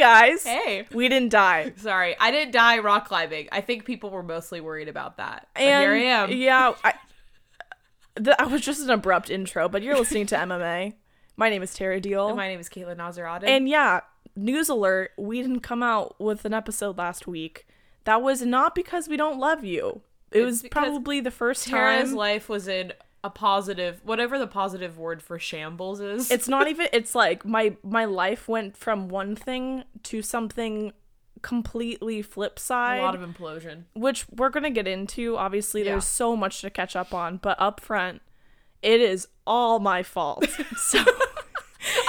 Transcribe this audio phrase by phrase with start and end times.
[0.00, 0.42] guys.
[0.44, 0.86] Hey.
[0.92, 1.72] We didn't die.
[1.76, 3.48] Sorry, I didn't die rock climbing.
[3.52, 5.48] I think people were mostly worried about that.
[5.54, 6.32] But And here I am.
[6.32, 6.94] Yeah, I,
[8.16, 10.94] that was just an abrupt intro, but you're listening to MMA.
[11.36, 12.34] My name is Terra Deal.
[12.34, 13.44] My name is Caitlin Nazarada.
[13.44, 14.00] And yeah,
[14.36, 17.66] news alert, we didn't come out with an episode last week.
[18.04, 20.02] That was not because we don't love you.
[20.32, 22.16] It It's was probably the first Terra's time.
[22.16, 22.92] life was in
[23.22, 26.30] a positive, whatever the positive word for shambles is.
[26.30, 30.92] it's not even it's like my my life went from one thing to something
[31.42, 33.84] completely flip side a lot of implosion.
[33.94, 35.36] which we're gonna get into.
[35.36, 35.92] Obviously, Yeah.
[35.92, 38.20] there's so much to catch up on, but up front,
[38.82, 40.46] it is all my fault.
[40.76, 41.02] so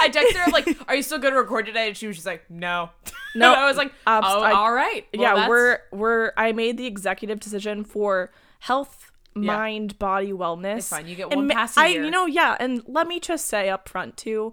[0.00, 2.26] I texted her like, "Are you still going to record today?" And she was just
[2.26, 2.90] like, "No."
[3.34, 6.52] No, And I was like, "Oh, I- all right." Well, yeah, that's- we're we're I
[6.52, 10.78] made the executive decision for health, mind, body wellness.
[10.78, 11.06] It's fine.
[11.08, 12.04] You get And one ma- pass I, year.
[12.04, 14.52] you know, yeah, and let me just say up front too,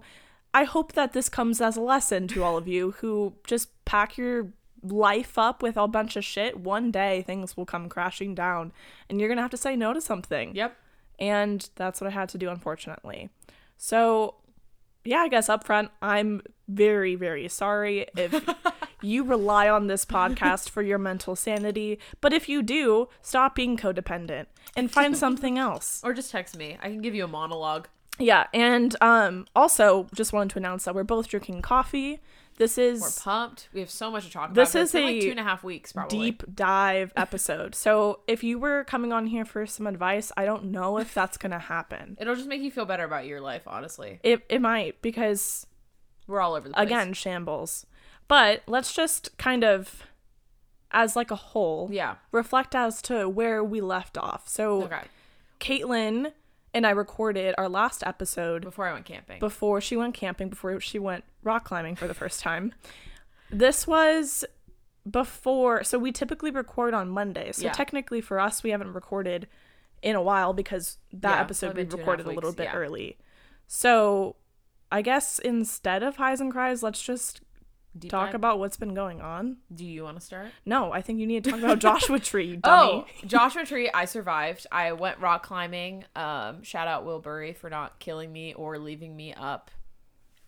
[0.52, 4.16] I hope that this comes as a lesson to all of you who just pack
[4.18, 6.58] your life up with a bunch of shit.
[6.58, 8.72] One day things will come crashing down,
[9.08, 10.54] and you're gonna have to say no to something.
[10.54, 10.76] Yep.
[11.18, 13.28] and that's what I had to do, unfortunately.
[13.76, 14.34] So,
[15.04, 18.44] yeah, I guess up front, I'm very, very sorry if
[19.02, 21.98] you rely on this podcast for your mental sanity.
[22.20, 26.00] But if you do, stop being codependent and find something else.
[26.04, 26.78] Or just text me.
[26.80, 27.88] I can give you a monologue.
[28.18, 32.20] Yeah, and um, also just wanted to announce that we're both drinking coffee.
[32.60, 33.68] This is We're pumped.
[33.72, 34.54] We have so much to talk about.
[34.54, 36.18] This is it's like a two and a half weeks, probably.
[36.18, 37.74] deep dive episode.
[37.74, 41.38] So if you were coming on here for some advice, I don't know if that's
[41.38, 42.18] gonna happen.
[42.20, 44.20] It'll just make you feel better about your life, honestly.
[44.22, 45.66] It it might because
[46.26, 46.86] We're all over the place.
[46.86, 47.86] again shambles
[48.28, 50.04] but let's just kind of
[50.92, 52.16] as like a whole Yeah.
[52.30, 55.02] reflect as to where we left off so Okay.
[55.60, 56.32] caitlin
[56.74, 59.38] and i recorded our last episode Before I went camping.
[59.40, 62.72] before she went camping before she went rock climbing for the first time
[63.50, 64.44] this was
[65.10, 67.72] before so we typically record on monday so Yeah.
[67.72, 69.48] technically for us we haven't recorded
[70.02, 72.34] in a while because that Yeah, episode we probably two and a half recorded a
[72.34, 72.74] little bit yeah.
[72.74, 73.18] early
[73.66, 74.36] so
[74.92, 77.40] i guess instead of highs and cries let's just
[78.08, 80.48] Talk about what's been going on Do you want to start?
[80.64, 84.04] no i think you need to talk about joshua tree dummy Oh, Joshua Tree, I
[84.04, 84.66] survived.
[84.70, 86.04] I went rock climbing.
[86.14, 89.70] Um, shout out Will Burry for not killing me or leaving me up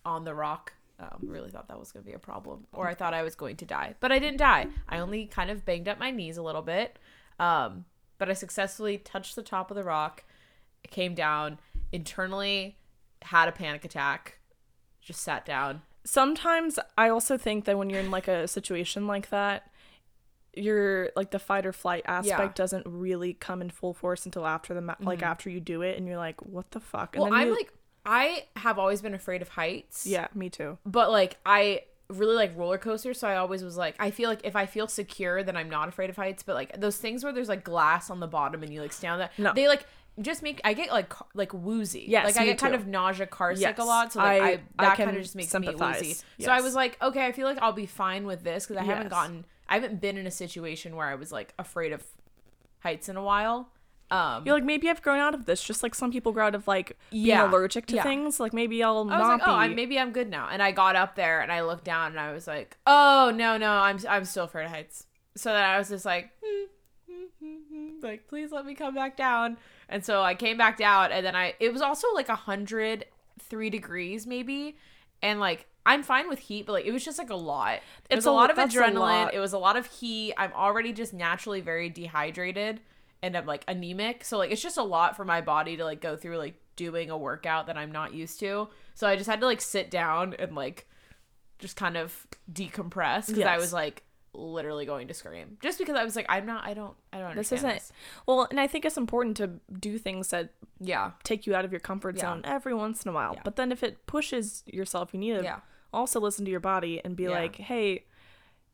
[0.05, 0.73] on the rock.
[0.99, 3.35] Um, really thought that was going to be a problem, or I thought I was
[3.35, 4.67] going to die, but I didn't die.
[4.87, 6.97] I only kind of banged up my knees a little bit,
[7.39, 7.85] um,
[8.19, 10.23] but I successfully touched the top of the rock,
[10.91, 11.59] came down
[11.91, 12.77] internally,
[13.23, 14.37] had a panic attack,
[15.01, 15.81] just sat down.
[16.05, 19.71] Sometimes i also think that when you're in like a situation like that
[20.55, 22.63] your like the fight or flight aspect Yeah.
[22.63, 25.27] doesn't really come in full force until after the ma- like mm-hmm.
[25.27, 27.73] after you do it and you're like what the fuck and Well, I'm you- like,
[28.05, 30.05] I have always been afraid of heights.
[30.05, 33.95] yeah me too but like I really like roller coasters, so I always was like,
[33.97, 36.43] I feel like if I feel secure, then I'm not afraid of heights.
[36.43, 39.13] But like those things where there's like glass on the bottom and you like stand
[39.13, 39.53] on that, No.
[39.53, 39.87] they like
[40.21, 42.05] just make I get like like woozy.
[42.07, 44.13] Yes, like I me get kind of nausea, car sick Yes, a lot.
[44.13, 45.99] So like I- I, that kind of just makes me sympathize.
[46.01, 46.17] woozy.
[46.41, 48.85] So I was like, okay, I feel like I'll be fine with this because I
[48.85, 52.03] haven't gotten, I haven't been in a situation where I was like afraid of
[52.81, 53.69] heights in a while.
[54.11, 56.53] Um, you're like maybe i've grown out of this just like some people grow out
[56.53, 58.03] of like being Yeah, allergic to yeah.
[58.03, 60.49] things like maybe i'll I was like, be oh, I'm, maybe I'm good now.
[60.51, 63.57] And I got up there and I looked down and I was like, oh no,
[63.57, 65.07] no, I'm I'm still afraid of heights.
[65.35, 66.29] So then I was just like,
[68.01, 69.57] like please let me come back down.
[69.89, 73.05] And so I came back down and then I it was also like a hundred
[73.39, 74.77] three degrees maybe,
[75.21, 77.75] and like I'm fine with heat, but like it was just like a lot.
[77.75, 77.81] It
[78.11, 78.93] It's was a a- lot of adrenaline.
[78.95, 79.33] lot.
[79.33, 80.33] It was a lot of heat.
[80.37, 82.79] I'm already just naturally very dehydrated
[83.21, 84.23] and I'm like anemic.
[84.23, 87.09] So like it's just a lot for my body to like go through like doing
[87.09, 88.69] a workout that I'm not used to.
[88.95, 90.87] So I just had to like sit down and like
[91.59, 96.03] just kind of decompress because I was like literally going to scream just because I
[96.03, 97.91] was like I'm not I don't I don't this isn't
[98.25, 100.49] well and i think it's important to do things that
[100.79, 102.21] yeah take you out of your comfort Yeah.
[102.21, 103.41] zone every once in a while Yeah.
[103.43, 105.59] but then if it pushes yourself you need to Yeah.
[105.93, 108.05] also listen to your body and be like hey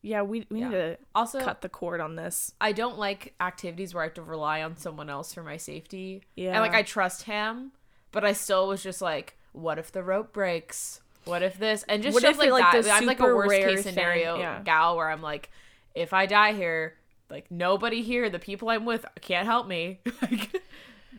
[0.02, 3.92] yeah we, we need to also cut the cord on this I don't like activities
[3.92, 6.22] where I have to rely on someone else for my safety.
[6.36, 6.52] Yeah.
[6.52, 7.72] And like I trust him,
[8.12, 11.02] but I still was just like, what if the rope breaks?
[11.24, 11.84] What if this?
[11.88, 12.92] And just What if, like, like, that.
[12.92, 14.62] I'm like a worst case thing- scenario yeah.
[14.64, 15.50] gal where I'm like,
[15.94, 16.94] if I die here,
[17.28, 20.00] like nobody here, the people I'm with can't help me.
[20.22, 20.62] like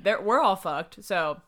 [0.02, 1.04] they're, we're all fucked.
[1.04, 1.42] So,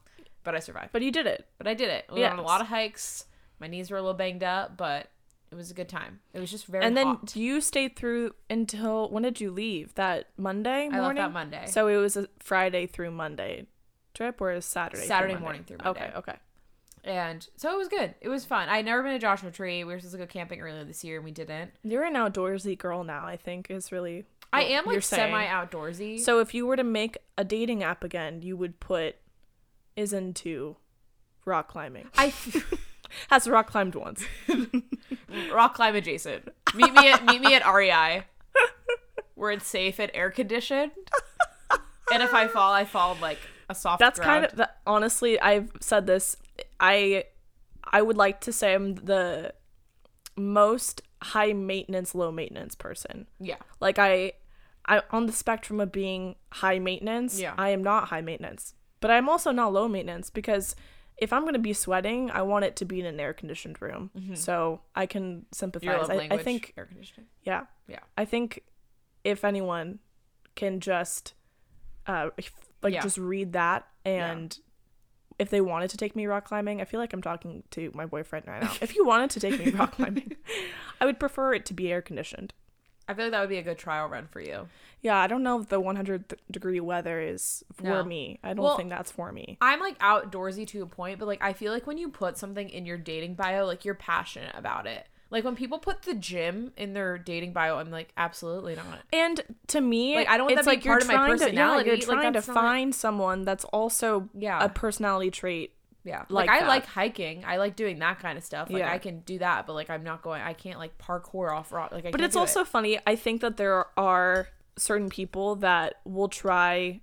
[0.44, 0.89] but I survived.
[0.91, 2.05] but you did it But I did it.
[2.13, 3.25] We went on a lot of hikes.
[3.59, 5.09] My knees were a little banged up, but
[5.51, 6.19] it was a good time.
[6.33, 7.35] It was just very and then hot.
[7.35, 10.99] you stayed through until when did you leave that monday morning?
[10.99, 11.65] I left that Monday.
[11.67, 13.67] so it was a friday through monday
[14.15, 15.44] trip or a saturday Saturday Monday?
[15.44, 16.01] morning through Monday.
[16.06, 16.35] okay okay
[17.03, 18.15] And so it was good.
[18.21, 18.69] It was fun.
[18.69, 19.83] I had never been to Joshua Tree.
[19.83, 21.71] We were supposed to go camping earlier this year and we didn't.
[21.83, 24.25] You're an outdoorsy girl now, I think, is really.
[24.53, 26.19] I am like semi outdoorsy.
[26.19, 29.15] So if you were to make a dating app again, you would put
[29.95, 30.77] is into
[31.45, 32.07] rock climbing.
[32.17, 32.33] I
[33.29, 34.23] Has rock climbed once.
[35.51, 36.49] rock climb adjacent.
[36.73, 38.23] Meet me at meet me at REI.
[39.35, 40.91] Where it's safe and air conditioned.
[42.11, 43.39] and if I fall, I fall like
[43.73, 44.47] a soft That's ground.
[44.49, 45.39] kind of honestly.
[45.39, 46.37] I've said this.
[46.79, 47.25] I
[47.97, 49.53] I would like to say I'm the
[50.35, 53.27] most high maintenance, low maintenance person.
[53.39, 53.57] yeah.
[53.79, 54.33] Like I,
[54.85, 57.39] I on the spectrum of being high maintenance.
[57.39, 57.53] Yeah.
[57.57, 60.75] I am not high maintenance, but I'm also not low maintenance because
[61.17, 64.09] if I'm gonna be sweating, I want it to be in an air conditioned room,
[64.33, 66.09] so I can sympathize.
[66.09, 67.27] I, I think air conditioning.
[67.43, 67.65] yeah.
[67.87, 67.99] Yeah.
[68.17, 68.63] I think
[69.23, 69.99] if anyone
[70.55, 71.33] can just
[72.07, 72.29] uh
[72.83, 73.01] like Yeah.
[73.01, 74.57] just read that and
[75.39, 78.06] if they wanted to take me rock climbing, I feel like I'm talking to my
[78.06, 78.71] boyfriend right now.
[78.81, 80.35] if you wanted to take me rock climbing,
[81.01, 82.53] I would prefer it to be air conditioned.
[83.07, 84.68] I feel like that would be a good trial run for you.
[85.01, 88.03] Yeah, I don't know if the 100 th- degree weather is for No.
[88.03, 88.39] me.
[88.44, 89.57] I don't Well, think that's for me.
[89.59, 92.69] I'm like outdoorsy to a point, but like I feel like when you put something
[92.69, 95.07] in your dating bio, like you're passionate about it.
[95.33, 99.00] Like when people put the gym in their dating bio, I'm like, absolutely not.
[99.12, 101.38] And to me, Like, I don't want it's that like part you're of my trying
[101.39, 101.57] to- personality.
[101.89, 104.63] yeah, Like, you're trying that's to not- find someone that's also Yeah.
[104.63, 105.74] a personality trait.
[106.06, 106.25] Yeah.
[106.30, 106.68] like Like, I that.
[106.68, 107.45] like hiking.
[107.45, 108.69] I like doing that kind of stuff.
[108.69, 108.91] Like Yeah.
[108.91, 111.91] I can do that, but like I'm not going I can't like parkour off rock.
[111.94, 112.41] Like I But it's do it.
[112.41, 113.00] also funny.
[113.07, 117.00] I think that there are certain people that will try,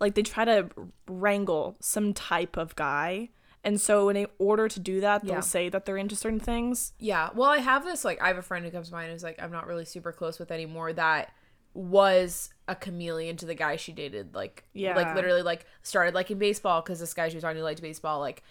[0.00, 0.68] like they try to
[1.08, 3.30] wrangle some type of guy,
[3.64, 5.40] and so in order to do that, they'll Yeah.
[5.40, 6.92] say that they're into certain things.
[6.98, 7.30] Yeah.
[7.34, 9.42] Well, I have this like I have a friend who comes to mind who's like
[9.42, 11.32] I'm not really super close with anymore that
[11.72, 14.94] was a chameleon to the guy she dated like Yeah.
[14.94, 18.20] like literally like started liking baseball because this guy she was talking to liked baseball
[18.20, 18.42] like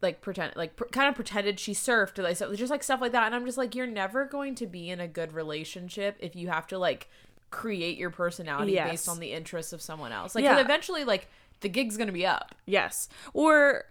[0.00, 3.00] like pretend like pr- kind of pretended she surfed or like so just like stuff
[3.00, 6.16] like that and I'm just like you're never going to be in a good relationship
[6.18, 7.08] if you have to like
[7.50, 8.90] create your personality Yes.
[8.90, 10.58] based on the interests of someone else like Yeah.
[10.58, 11.28] eventually like
[11.60, 13.84] the gig's gonna be up Yes, or,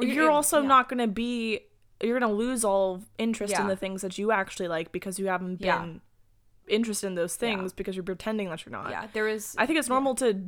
[0.00, 0.68] Or you're, you're also yeah.
[0.68, 1.60] not going to be.
[2.02, 5.26] You're going to lose all interest in the things that you actually like because you
[5.26, 6.74] haven't been Yeah.
[6.74, 8.90] interested in those things because you're pretending that you're not.
[8.90, 10.40] yeah there is I think it's normal to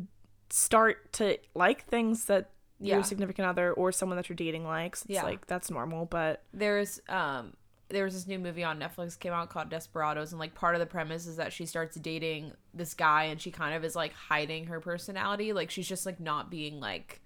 [0.50, 2.94] start to like things that Yeah.
[2.96, 5.02] your significant other or someone that you're dating likes.
[5.02, 5.25] It's Yeah.
[5.25, 7.55] like that's normal, but there's um
[7.88, 10.78] there was this new movie on Netflix came out called Desperados and like part of
[10.81, 14.14] the premise is that she starts dating this guy and she kind of is like
[14.14, 17.20] hiding her personality like she's just like not being like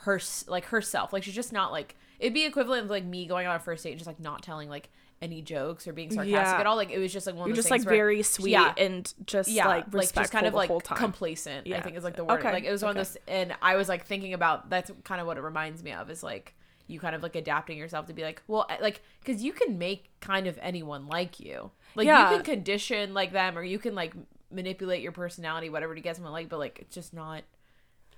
[0.00, 3.46] her like herself like she's just not like it'd be equivalent of like me going
[3.46, 4.88] on a first date and just like not telling like
[5.22, 6.60] any jokes or being sarcastic Yeah.
[6.60, 8.22] at all like it was just like one you're of those just like where- very
[8.22, 8.74] sweet Yeah.
[8.76, 11.66] and just yeah, like just kind of like complacent.
[11.66, 11.78] Yeah.
[11.78, 12.40] I think is like the word.
[12.40, 13.00] Okay, Like it was one okay.
[13.00, 15.92] of those, and I was like thinking about that's kind of what it reminds me
[15.92, 16.54] of is like
[16.86, 20.10] you kind of like adapting yourself to be like, well, like because you can make
[20.20, 21.70] kind of anyone like you.
[21.94, 22.30] Like Yeah.
[22.30, 24.12] you can condition like them, or you can like
[24.52, 26.50] manipulate your personality, whatever, to get someone like.
[26.50, 27.42] But like it's just not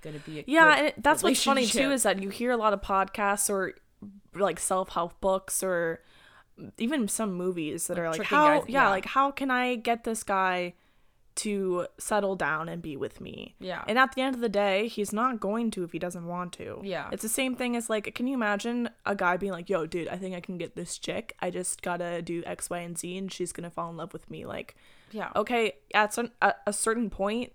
[0.00, 2.56] gonna be a Yeah, good and that's what's funny too is that you hear a
[2.56, 3.74] lot of podcasts or
[4.34, 6.02] like self-help books or
[6.76, 8.88] even some movies that are like how guys- yeah, yeah.
[8.90, 10.74] like how can I get this guy
[11.36, 13.54] to settle down and be with me?
[13.60, 13.84] Yeah.
[13.86, 16.52] And at the end of the day, he's not going to if he doesn't want
[16.54, 16.80] to.
[16.82, 17.08] Yeah.
[17.12, 20.08] It's the same thing as like can you imagine a guy being like, "Yo, dude,
[20.08, 21.34] I think I can get this chick.
[21.38, 23.96] I just got to do X, Y, and Z and she's going to fall in
[23.96, 24.74] love with me." Like
[25.12, 25.30] yeah.
[25.36, 27.52] okay, at some at a certain point,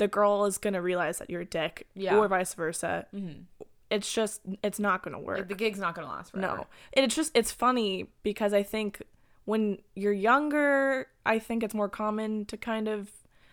[0.00, 2.16] the girl is gonna realize that you're a dick, Yeah.
[2.16, 3.06] or vice versa.
[3.14, 3.42] Mm-hmm.
[3.90, 5.38] It's just it's not gonna work.
[5.38, 6.56] Like, the gig's not gonna last forever.
[6.58, 9.02] no, and it's just it's funny because I think
[9.44, 13.10] when you're younger, I think it's more common to kind of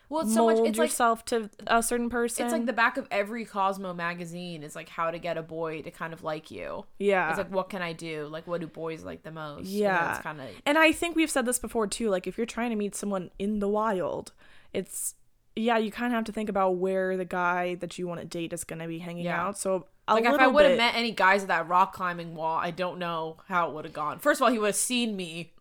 [0.09, 0.57] Well, it's so much.
[0.57, 2.45] mold It's like yourself to a certain person.
[2.45, 5.81] it's like the back of every Cosmo magazine is like how to get a boy
[5.81, 6.85] to kind of like you.
[6.99, 7.29] yeah.
[7.29, 8.27] It's like what can I do?
[8.27, 9.67] Like what do boys like the most?
[9.67, 10.13] Yeah.
[10.13, 12.09] it's kind of And I think we've said this before too.
[12.09, 14.33] Like, if you're trying to meet someone in the wild,
[14.71, 15.15] it's
[15.59, 18.25] yeah, you kind of have to think about where the guy that you want to
[18.25, 19.41] date is going to be hanging Yeah.
[19.47, 19.57] out.
[19.57, 22.71] So like if I would have met any guys at that rock climbing wall, I
[22.71, 24.19] don't know how it would have gone.
[24.19, 25.53] First of all, he would have seen me.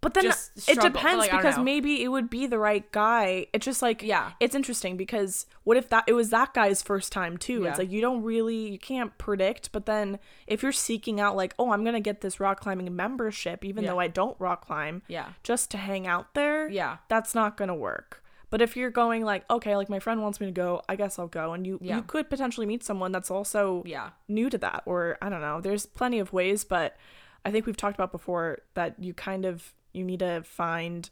[0.00, 3.46] but then it depends like, because maybe it would be the right guy.
[3.54, 4.32] It's just like Yeah.
[4.38, 7.62] it's interesting because what if that it was that guy's first time too?
[7.62, 7.70] Yeah.
[7.70, 9.72] It's like you don't really you can't predict.
[9.72, 13.64] But then if you're seeking out like, oh, I'm gonna get this rock climbing membership,
[13.64, 13.90] even Yeah.
[13.92, 17.74] though I don't rock climb, Yeah, just to hang out there, yeah, that's not gonna
[17.74, 18.22] work.
[18.50, 21.18] But if you're going like, okay, like my friend wants me to go, I guess
[21.18, 21.96] I'll go, and you Yeah.
[21.96, 25.60] you could potentially meet someone that's also yeah, new to that, or I don't know.
[25.60, 26.96] There's plenty of ways, but
[27.44, 31.10] I think we've talked about before that you kind of you need to find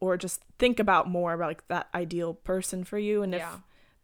[0.00, 3.58] or just think about more about like that ideal person for you, and if Yeah.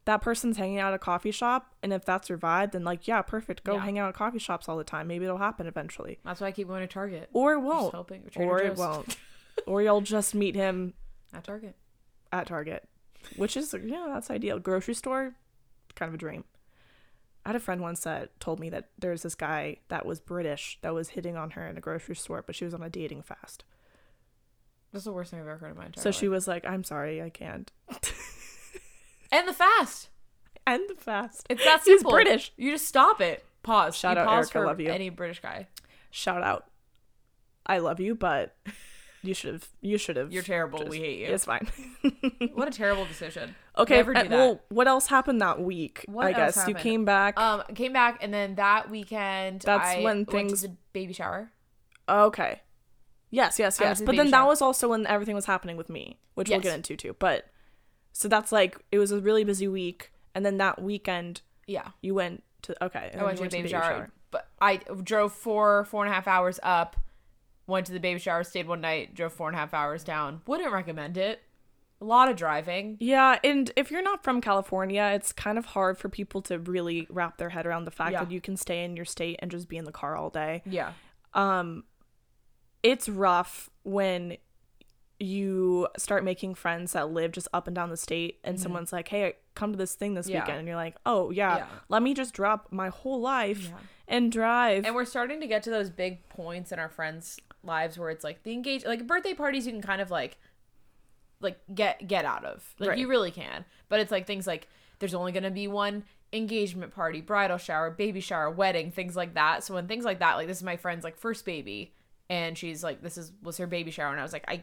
[0.04, 3.08] that person's hanging out at a coffee shop and if that's your vibe then like
[3.08, 3.80] yeah perfect go Yeah.
[3.80, 6.52] hang out at coffee shops all the time maybe it'll happen eventually That's why I
[6.52, 7.30] keep going to Target.
[7.32, 8.22] or it won't hoping.
[8.30, 9.16] Trader or it won't
[9.66, 10.92] or you'll just meet him
[11.32, 11.74] At Target.
[12.34, 12.88] At target
[13.36, 15.34] which is yeah that's ideal grocery store
[15.94, 16.44] kind of a dream
[17.46, 20.78] i had a friend once that told me that there's this guy that was british
[20.82, 23.22] that was hitting on her in a grocery store but she was on a dating
[23.22, 23.62] fast
[24.92, 26.82] That's the worst thing I've ever heard in my entire so she was like i'm
[26.84, 27.70] sorry i can't
[29.32, 30.10] And the fast.
[30.64, 32.12] And the fast It's that He's simple.
[32.12, 32.52] British.
[32.56, 33.44] You just stop it.
[33.64, 33.96] Pause.
[33.96, 34.90] Shout you out, pause Eric, I love you.
[34.92, 35.66] any British guy.
[36.10, 36.66] shout out
[37.66, 38.54] i love you but
[39.24, 40.78] you should have you should have You're terrible.
[40.80, 41.26] just- we hate you.
[41.34, 41.66] it's fine
[42.54, 43.54] What a terrible decision.
[43.76, 44.36] okay Never do and- that.
[44.36, 47.92] well what else happened that week What i else guess you came back Um, came
[47.92, 51.50] back and then that weekend That's I when went things- to baby shower.
[52.08, 52.60] Okay.
[53.30, 53.98] Yes, yes, yes.
[53.98, 56.48] to the But baby then that was also when everything was happening with me, which
[56.50, 57.16] we'll get into too.
[57.18, 57.46] But
[58.12, 62.14] so that's like it was a really busy week, and then that weekend Yeah, you
[62.14, 63.10] went to okay.
[63.12, 66.14] I then went you to the baby shower, but I drove four four and a
[66.14, 66.94] half hours up.
[67.66, 70.42] Went to the baby shower, stayed one night, drove four and a half hours down.
[70.46, 71.42] Wouldn't recommend it.
[72.00, 72.96] A lot of driving.
[73.00, 77.06] Yeah, and if you're not from California, it's kind of hard for people to really
[77.08, 78.24] wrap their head around the fact Yeah.
[78.24, 80.62] that you can stay in your state and just be in the car all day.
[80.66, 80.92] Yeah,
[81.32, 81.84] Um,
[82.82, 84.36] it's rough when
[85.20, 89.06] you start making friends that live just up and down the state and someone's like
[89.08, 90.34] hey come to this thing this Mm-hmm.
[90.34, 90.40] Yeah.
[90.42, 91.66] weekend and you're like oh yeah, Yeah.
[91.88, 93.76] let me just drop my whole life Yeah.
[94.08, 97.98] and drive and we're starting to get to those big points in our friends' lives
[97.98, 100.36] where it's like the engage like birthday parties you can kind of like
[101.40, 102.98] like get get out of like Right.
[102.98, 104.68] you really can but it's like things like
[104.98, 109.34] there's only going to be one engagement party bridal shower baby shower wedding things like
[109.34, 111.92] that so when things like that like this is my friend's like first baby
[112.30, 114.62] and she's like this is was her baby shower and i was like i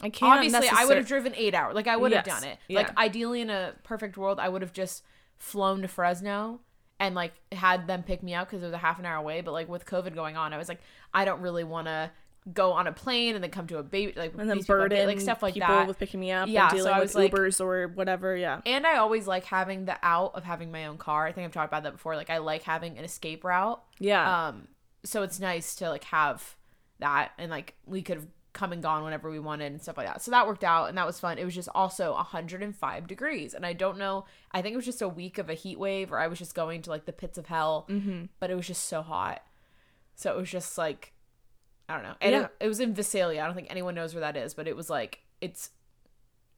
[0.00, 2.40] i can't obviously i would have driven eight hours like i would have Yes.
[2.40, 2.78] done it Yeah.
[2.78, 5.02] like ideally in a perfect world i would have just
[5.36, 6.60] flown to fresno
[6.98, 9.40] and like had them pick me up because it was a half an hour away
[9.40, 10.80] but like with covid going on i was like
[11.12, 12.10] i don't really want to
[12.52, 14.76] go on a plane and then come to a baby like and then these people
[14.76, 15.86] burden like stuff like people that.
[15.86, 18.36] with picking me up Yeah, and so dealing I with was like- ubers or whatever
[18.36, 18.60] yeah.
[18.66, 21.26] And i always like having the out of having my own car.
[21.26, 22.16] I think i've talked about that before.
[22.16, 23.82] Like i like having an escape route.
[23.98, 24.48] Yeah.
[24.48, 24.68] Um
[25.04, 26.56] so it's nice to like have
[26.98, 30.08] that and like we could have come and gone whenever we wanted and stuff like
[30.08, 30.20] that.
[30.22, 31.38] So that worked out and that was fun.
[31.38, 35.00] It was just also 105 degrees and i don't know i think it was just
[35.02, 37.38] a week of a heat wave or i was just going to like the pits
[37.38, 38.24] of hell mm-hmm.
[38.40, 39.42] but it was just so hot.
[40.16, 41.12] So it was just like
[41.90, 42.14] i don't know.
[42.20, 42.44] And Yeah.
[42.44, 43.42] it, it was in visalia.
[43.42, 45.70] I don't think anyone knows where that is but it was like it's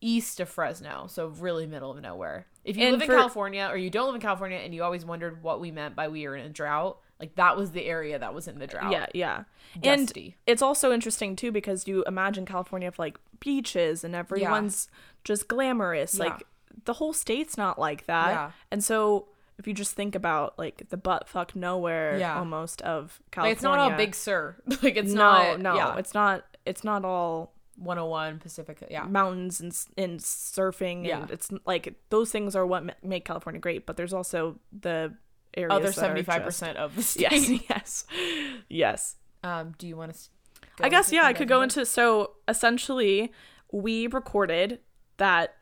[0.00, 2.46] east of fresno so really middle of nowhere.
[2.64, 4.82] If you And live for- in california or you don't live in california and you
[4.82, 7.84] always wondered what we meant by we are in a drought like that was the
[7.86, 8.90] area that was in the drought.
[8.92, 9.44] Yeah yeah.
[9.82, 10.12] And
[10.46, 14.88] it's also interesting too because you imagine california of like beaches and everyone's
[15.24, 16.16] just glamorous.
[16.16, 16.24] Yeah.
[16.24, 16.42] like
[16.84, 18.30] the whole state's not like that.
[18.30, 18.50] Yeah.
[18.72, 19.28] and so
[19.58, 22.38] if you just think about like the butt fuck nowhere Yeah.
[22.38, 25.96] almost of california like it's not all big sur like it's no not no yeah.
[25.96, 31.22] it's not it's not all 101 pacific yeah mountains and, and surfing Yeah.
[31.22, 35.14] and it's like those things are what make california great but there's also the
[35.56, 38.04] areas other that are 75% of the state yes yes
[38.68, 40.18] yes um do you want to
[40.80, 43.30] I guess yeah, I could go into so essentially
[43.70, 44.80] we recorded
[45.18, 45.54] that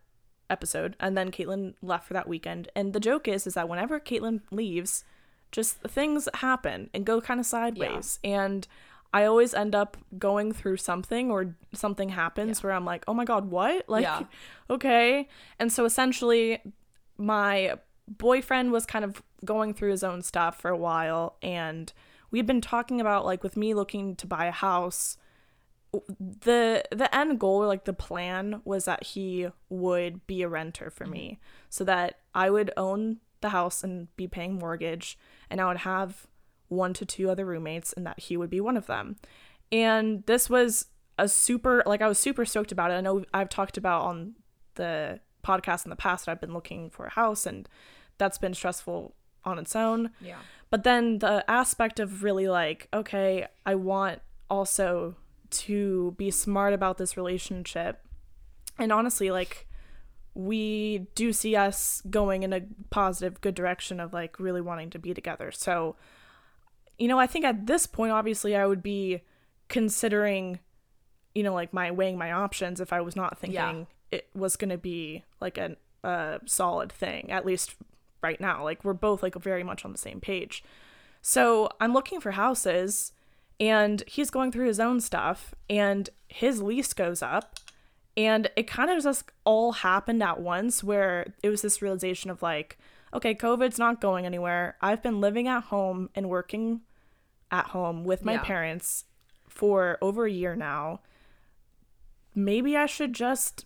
[0.50, 2.68] episode and then Caitlin left for that weekend.
[2.74, 5.04] And the joke is is that whenever Caitlin leaves,
[5.52, 8.18] just things happen and go kind of sideways.
[8.22, 8.66] And
[9.12, 13.24] I always end up going through something or something happens where I'm like, oh my
[13.24, 13.84] god, what?
[13.88, 14.22] Like Yeah.
[14.68, 15.28] okay.
[15.58, 16.60] And so essentially
[17.18, 17.74] my
[18.08, 21.92] boyfriend was kind of going through his own stuff for a while and
[22.30, 25.16] we'd been talking about like with me looking to buy a house
[26.18, 30.90] the the end goal or like the plan was that he would be a renter
[30.90, 31.66] for me mm-hmm.
[31.68, 35.18] so that I would own the house and be paying mortgage
[35.48, 36.26] and I would have
[36.68, 39.16] one to two other roommates and that he would be one of them.
[39.72, 40.86] And this was
[41.18, 42.94] a super like I was super stoked about it.
[42.94, 44.34] I know I've talked about on
[44.76, 47.68] the podcast in the past that I've been looking for a house and
[48.18, 50.10] that's been stressful on its own.
[50.20, 50.38] yeah
[50.70, 55.16] But then the aspect of really like, okay, I want also
[55.50, 58.00] to be smart about this relationship.
[58.78, 59.66] And honestly, like,
[60.34, 64.98] we do see us going in a positive, good direction of like really wanting to
[64.98, 65.50] be together.
[65.50, 65.96] So,
[66.98, 69.22] you know, I think at this point, obviously, I would be
[69.68, 70.60] considering,
[71.34, 73.84] you know, like my weighing my options if I was not thinking Yeah.
[74.10, 77.74] it was going to be like a, a solid thing, at least
[78.22, 78.62] right now.
[78.62, 80.62] Like, we're both like very much on the same page.
[81.22, 83.12] So I'm looking for houses,
[83.60, 87.58] and he's going through his own stuff, and his lease goes up,
[88.16, 92.42] And it kind of just all happened at once where it was this realization of
[92.42, 92.76] like,
[93.14, 94.76] okay, COVID's not going anywhere.
[94.80, 96.80] I've been living at home and working
[97.52, 98.42] at home with my Yeah.
[98.42, 99.04] parents
[99.48, 101.00] for over a year now.
[102.34, 103.64] Maybe I should just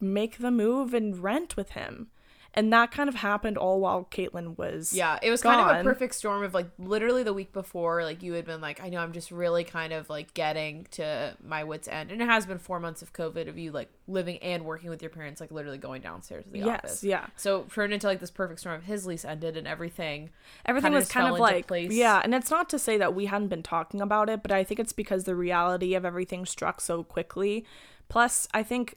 [0.00, 2.10] make the move and rent with him.
[2.54, 5.82] And that kind of happened all while Caitlin was Yeah, it was kind of a
[5.82, 8.98] perfect storm of like literally the week before, like you had been like, I know
[8.98, 12.58] I'm just really kind of like getting to my wits end, and it has been
[12.58, 15.78] four months of COVID of you like living and working with your parents, like literally
[15.78, 17.04] going downstairs to the Yes, office.
[17.04, 17.26] yeah.
[17.36, 20.28] So turned into like this perfect storm of his lease ended and everything.
[20.66, 21.90] everything kinda was kind of like place.
[21.92, 24.62] yeah and it's not to say that we hadn't been talking about it but i
[24.62, 27.64] think it's because the reality of everything struck so quickly
[28.08, 28.96] plus i think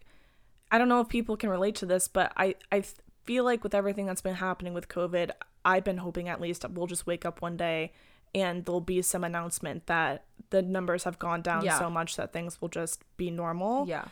[0.71, 2.83] i don't know if people can relate to this but i i
[3.25, 5.31] feel like with everything that's been happening with covid
[5.63, 7.91] i've been hoping at least we'll just wake up one day
[8.33, 11.79] and there'll be some announcement that the numbers have gone down Yeah.
[11.79, 14.05] so much that things will just be normal Yeah.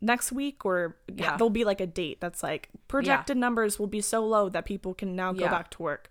[0.00, 1.36] next week or Yeah.
[1.36, 4.94] there'll be like a date that's like projected numbers will be so low that people
[4.94, 5.50] can now go Yeah.
[5.50, 6.08] back to work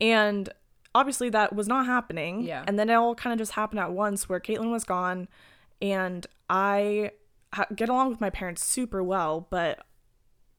[0.00, 0.48] and
[0.94, 2.64] obviously that was not happening Yeah.
[2.66, 5.28] and then it all kind of just happened at once where caitlin was gone
[5.80, 7.10] and i
[7.52, 9.84] ha- get along with my parents super well but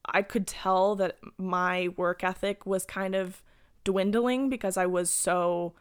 [0.06, 3.42] i could tell that my work ethic was kind of
[3.84, 5.72] dwindling because i was so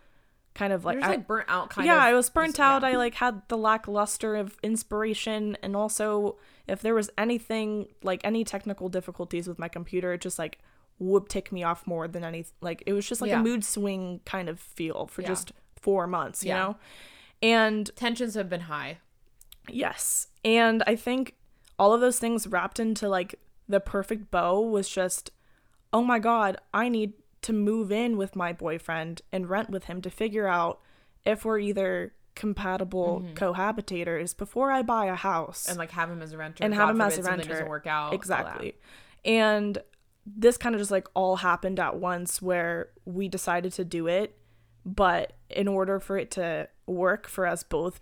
[0.54, 2.02] kind of like, I- like burnt out kind yeah, of.
[2.02, 2.84] I was burnt out.
[2.84, 6.36] I like had the lackluster of inspiration, and also
[6.68, 10.60] if there was anything like any technical difficulties with my computer, it just like
[11.00, 12.44] would tick me off more than any.
[12.60, 13.40] Like it was just like Yeah.
[13.40, 15.30] a mood swing kind of feel for Yeah.
[15.30, 16.58] just four months, you Yeah.
[16.60, 16.76] know.
[17.42, 18.98] And Tensions have been high.
[19.70, 21.36] yes, and I think
[21.80, 23.36] all of those things wrapped into like
[23.72, 25.32] the perfect bow was just,
[25.92, 27.14] oh my god, I need
[27.44, 30.80] to move in with my boyfriend and rent with him to figure out
[31.26, 33.34] if we're either compatible mm-hmm.
[33.34, 36.64] cohabitators before I buy a house And like have him as a renter.
[36.64, 37.50] and God have him as a renter.
[37.50, 38.14] Doesn't work out.
[38.14, 38.76] Exactly.
[39.26, 39.78] And
[40.26, 44.38] this kind of just like all happened at once where we decided to do it,
[44.86, 48.00] but in order for it to work for us both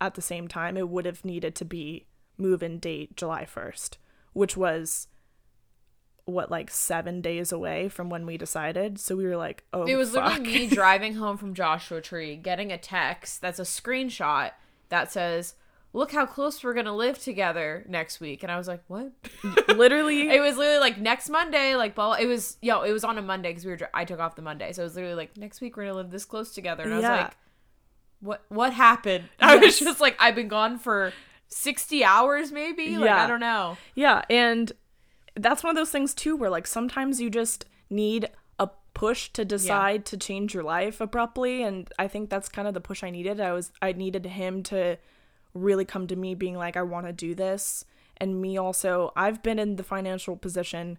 [0.00, 2.06] at the same time, it would have needed to be
[2.38, 3.96] move in date July 1st,
[4.32, 5.08] which was
[6.24, 8.98] what like 7 days away from when we decided.
[9.00, 10.38] So we were like, "Oh, It was fuck.
[10.38, 14.52] literally me driving home from Joshua Tree, getting a text that's a screenshot
[14.90, 15.54] that says,
[15.92, 19.10] "Look how close we're gonna live together next week." And I was like, "What?"
[19.68, 22.08] literally it was literally like next Monday, like blah.
[22.14, 22.14] blah.
[22.24, 23.76] It was yo, it was on a Monday because we were.
[23.78, 25.96] dri- I took off the Monday, so it was literally like next week we're gonna
[25.96, 26.84] live this close together.
[26.84, 27.36] And I was like,
[28.20, 28.44] "What?
[28.50, 31.12] What happened?" I was just like, "I've been gone for
[31.50, 32.96] sixty hours, maybe.
[32.96, 33.24] Like Yeah.
[33.24, 34.72] I don't know." Yeah, and
[35.36, 39.44] that's one of those things too where like sometimes you just need a push to
[39.44, 43.10] decide to change your life abruptly and I think that's kind of the push I
[43.10, 43.40] needed.
[43.40, 44.98] I was I needed him to
[45.54, 47.84] really come to me being like I want to do this
[48.16, 50.98] and me also I've been in the financial position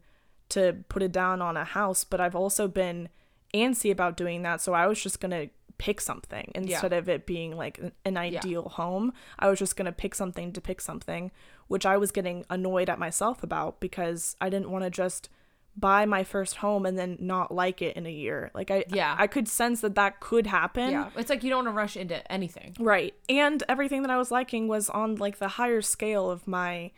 [0.49, 3.09] to put it down on a house, but I've also been
[3.53, 5.49] antsy about doing that, so I was just going to
[5.81, 9.11] pick something instead of it being like an- ideal home.
[9.39, 11.31] I was just going to pick something to pick something,
[11.69, 15.29] which I was getting annoyed at myself about because I didn't want to just
[15.75, 18.51] buy my first home and then not like it in a year.
[18.53, 19.15] Like I Yeah.
[19.17, 20.91] I could sense that that could happen.
[20.91, 22.75] Yeah, it's like you don't want to rush into anything.
[22.79, 23.15] Right.
[23.27, 26.91] And everything that I was liking was on like the higher scale of my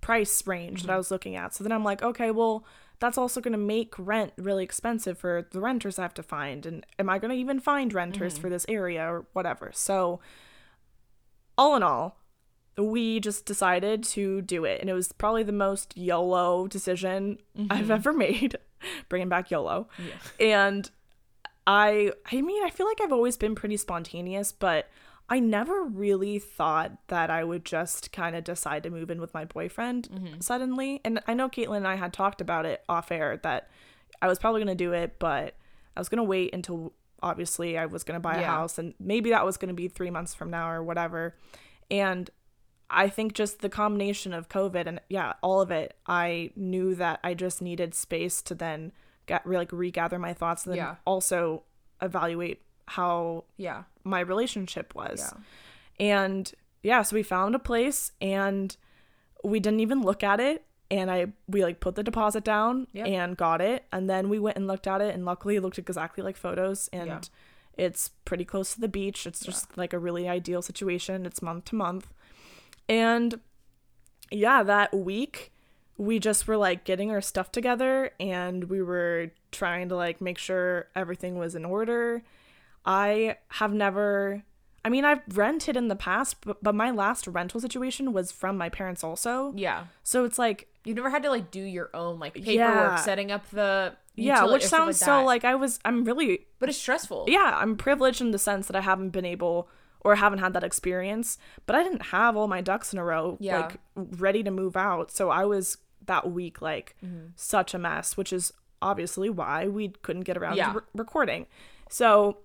[0.00, 0.94] price range that mm-hmm.
[0.94, 1.54] I was looking at.
[1.54, 2.64] So then I'm like, okay, well,
[3.02, 6.64] that's also going to make rent really expensive for the renters I have to find.
[6.64, 8.52] And am I going to even find renters for mm-hmm.
[8.52, 9.72] this area or whatever?
[9.74, 10.20] So,
[11.58, 12.16] all in all,
[12.78, 14.80] we just decided to do it.
[14.80, 17.38] And it was probably the most YOLO decision
[17.68, 17.90] I've mm-hmm.
[17.90, 18.56] ever made,
[19.08, 19.88] bringing back YOLO.
[20.38, 20.88] And
[21.66, 24.88] I I mean, I feel like I've always been pretty spontaneous, but
[25.32, 29.32] I never really thought that I would just kind of decide to move in with
[29.32, 30.40] my boyfriend mm-hmm.
[30.40, 31.00] suddenly.
[31.06, 33.70] And I know Caitlin and I had talked about it off air that
[34.20, 35.56] I was probably going to do it, but
[35.96, 36.92] I was going to wait until
[37.22, 38.48] obviously I was going to buy a Yeah.
[38.48, 41.34] house and maybe that was going to be 3 months from now or whatever.
[41.90, 42.28] And
[42.90, 47.20] I think just the combination of COVID and yeah, all of it, I knew that
[47.24, 48.92] I just needed space to then
[49.24, 50.96] get like regather my thoughts and then Yeah.
[51.06, 51.62] also
[52.02, 53.84] evaluate how Yeah.
[54.04, 55.32] My relationship was.
[55.34, 55.40] Yeah.
[56.06, 58.76] And yeah, so we found a place and
[59.44, 63.06] we didn't even look at it and I we like put the deposit down Yep.
[63.06, 65.78] and got it and then we went and looked at it and luckily it looked
[65.78, 67.20] exactly like photos and Yeah.
[67.86, 69.26] it's pretty close to the beach.
[69.26, 71.24] It's just like a really ideal situation.
[71.26, 72.08] It's month to month.
[72.88, 73.40] And
[74.30, 75.52] yeah, that week
[75.98, 80.38] we just were like getting our stuff together and we were trying to like make
[80.38, 82.22] sure everything was in order.
[82.84, 84.42] I have never
[84.84, 88.58] I mean, I've rented in the past, but, but my last rental situation was from
[88.58, 89.52] my parents also.
[89.54, 89.84] Yeah.
[90.02, 92.96] So it's like, you've never had to like do your own like paperwork, Yeah.
[92.96, 95.22] setting up the yeah, which sounds so that.
[95.24, 97.26] like I was, I'm really, but it's stressful.
[97.28, 99.68] yeah, I'm privileged in the sense that I haven't been able
[100.00, 103.36] or haven't had that experience, but I didn't have all my ducks in a row,
[103.38, 103.60] Yeah.
[103.60, 105.12] like ready to move out.
[105.12, 107.26] So I was that week like Mm-hmm.
[107.36, 110.72] such a mess, which is obviously why we couldn't get around Yeah.
[110.72, 111.46] to re- recording.
[111.88, 112.38] So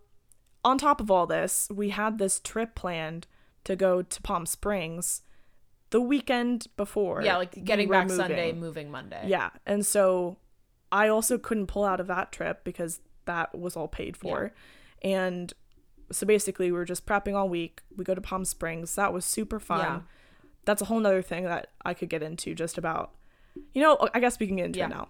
[0.68, 3.26] on top of all this, we had this trip planned
[3.64, 5.22] to go to Palm Springs
[5.92, 7.22] the weekend before.
[7.22, 8.18] Yeah, like getting were back moving.
[8.18, 9.24] Sunday, moving Monday.
[9.28, 9.52] Yeah.
[9.66, 10.38] And so
[10.92, 14.52] I also couldn't pull out of that trip because that was all paid for.
[15.02, 15.54] And
[16.12, 17.82] so basically, we were just prepping all week.
[17.96, 18.96] We go to Palm Springs.
[18.96, 19.80] That was super fun.
[19.80, 20.00] Yeah.
[20.66, 23.12] That's a whole nother thing that I could get into just about,
[23.74, 24.88] you know, I guess we can get into Yeah.
[24.88, 25.08] it now.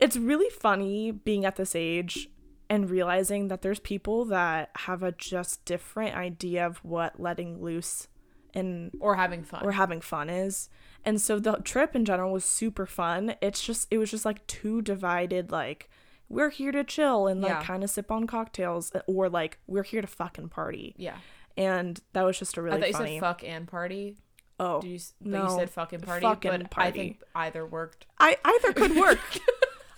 [0.00, 2.30] It's really funny being at this age
[2.68, 8.08] and realizing that there's people that have a just different idea of what letting loose
[8.54, 9.64] and Or having fun.
[9.64, 10.68] or having fun is.
[11.04, 13.34] And so the trip in general was super fun.
[13.40, 15.88] It's just it was just like two divided like
[16.28, 17.62] we're here to chill and like Yeah.
[17.62, 20.94] kind of sip on cocktails eh, or like we're here to fucking party.
[20.98, 21.18] yeah.
[21.56, 23.14] And that was just a really I thought you funny.
[23.16, 24.16] said fuck and party.
[24.58, 25.44] oh, you, but no.
[25.44, 28.06] you said fucking party, Fucking but I think either worked.
[28.18, 29.20] I either could work.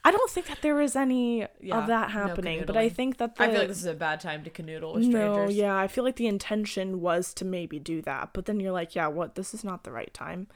[0.09, 3.19] I don't think that there was any Yeah, of that no happening, but I think
[3.19, 5.77] that the, I feel like this is a bad time to canoodle with no, yeah,
[5.77, 9.07] I feel like the intention was to maybe do that, but then you're like, yeah,
[9.09, 9.35] what?
[9.35, 10.47] This is not the right time.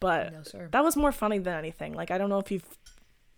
[0.00, 1.94] But No, that was more funny than anything.
[1.94, 2.76] Like I don't know if you've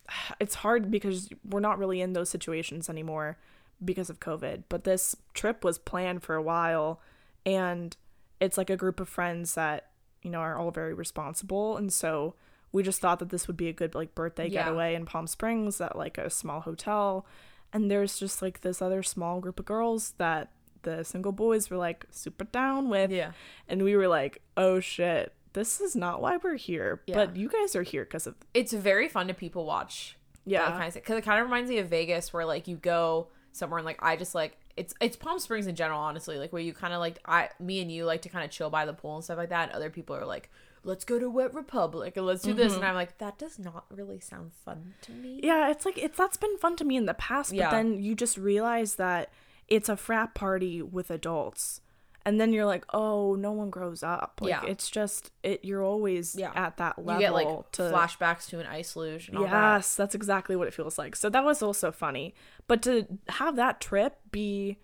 [0.40, 3.38] it's hard because we're not really in those situations anymore
[3.84, 4.64] because of COVID.
[4.68, 7.00] But this trip was planned for a while
[7.46, 7.96] and
[8.40, 9.90] it's like a group of friends that,
[10.22, 12.34] you know, are all very responsible and so
[12.72, 14.64] we just thought that this would be a good like birthday Yeah.
[14.64, 17.26] getaway in Palm Springs at like a small hotel.
[17.72, 20.50] And there's just like this other small group of girls that
[20.82, 23.10] the single boys were like super down with.
[23.10, 23.32] Yeah.
[23.68, 27.02] And we were like, oh shit, this is not why we're here.
[27.06, 27.14] Yeah.
[27.16, 30.16] But you guys are here because of It's very fun to people watch.
[30.46, 30.88] Yeah.
[30.94, 33.98] because it kind of reminds me of Vegas, where like you go somewhere and like
[34.02, 37.00] I just like it's it's Palm Springs in general, honestly, like where you kind of
[37.00, 39.38] like I me and you like to kind of chill by the pool and stuff
[39.38, 40.50] like that, and other people are like,
[40.84, 42.82] let's go to Wet Republic and let's do this, Mm-hmm.
[42.82, 45.40] and I'm like, that does not really sound fun to me.
[45.42, 47.70] Yeah, it's like it's that's been fun to me in the past, but Yeah.
[47.70, 49.30] then you just realize that
[49.68, 51.80] it's a frat party with adults.
[52.26, 54.40] And then you're like, oh, no one grows up.
[54.42, 54.62] Like Yeah.
[54.66, 56.52] it's just it you're always Yeah.
[56.54, 59.76] at that level You get like to flashbacks to an ice luge and all that.
[59.76, 61.16] Yes, that's exactly what it feels like.
[61.16, 62.34] So that was also funny.
[62.66, 64.76] But to have that trip be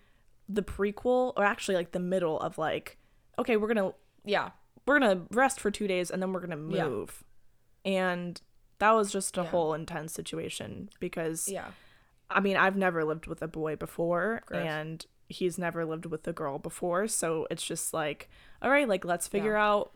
[0.49, 2.97] the prequel or actually like the middle of like,
[3.37, 3.93] okay, we're gonna
[4.25, 4.49] Yeah,
[4.87, 6.87] we're gonna rest for two days and then we're gonna Yeah.
[6.87, 7.23] move.
[7.85, 8.41] And
[8.79, 9.49] that was just a Yeah.
[9.49, 11.71] whole intense situation because yeah,
[12.29, 16.33] I mean, I've never lived with a boy before and he's never lived with a
[16.33, 18.29] girl before, so it's just like,
[18.61, 19.91] all right, like let's figure out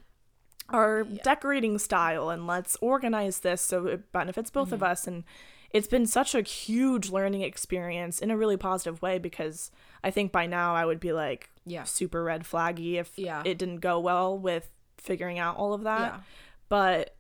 [0.70, 4.76] our decorating style and let's organize this so it benefits both Mm-hmm.
[4.76, 5.24] of us and
[5.72, 9.72] it's been such a huge learning experience in a really positive way because
[10.04, 11.84] I think by now I would be like Yeah.
[11.84, 13.42] super red flaggy if Yeah.
[13.46, 14.70] it didn't go well with
[15.02, 16.14] figuring out all of that.
[16.14, 16.20] Yeah.
[16.70, 17.16] But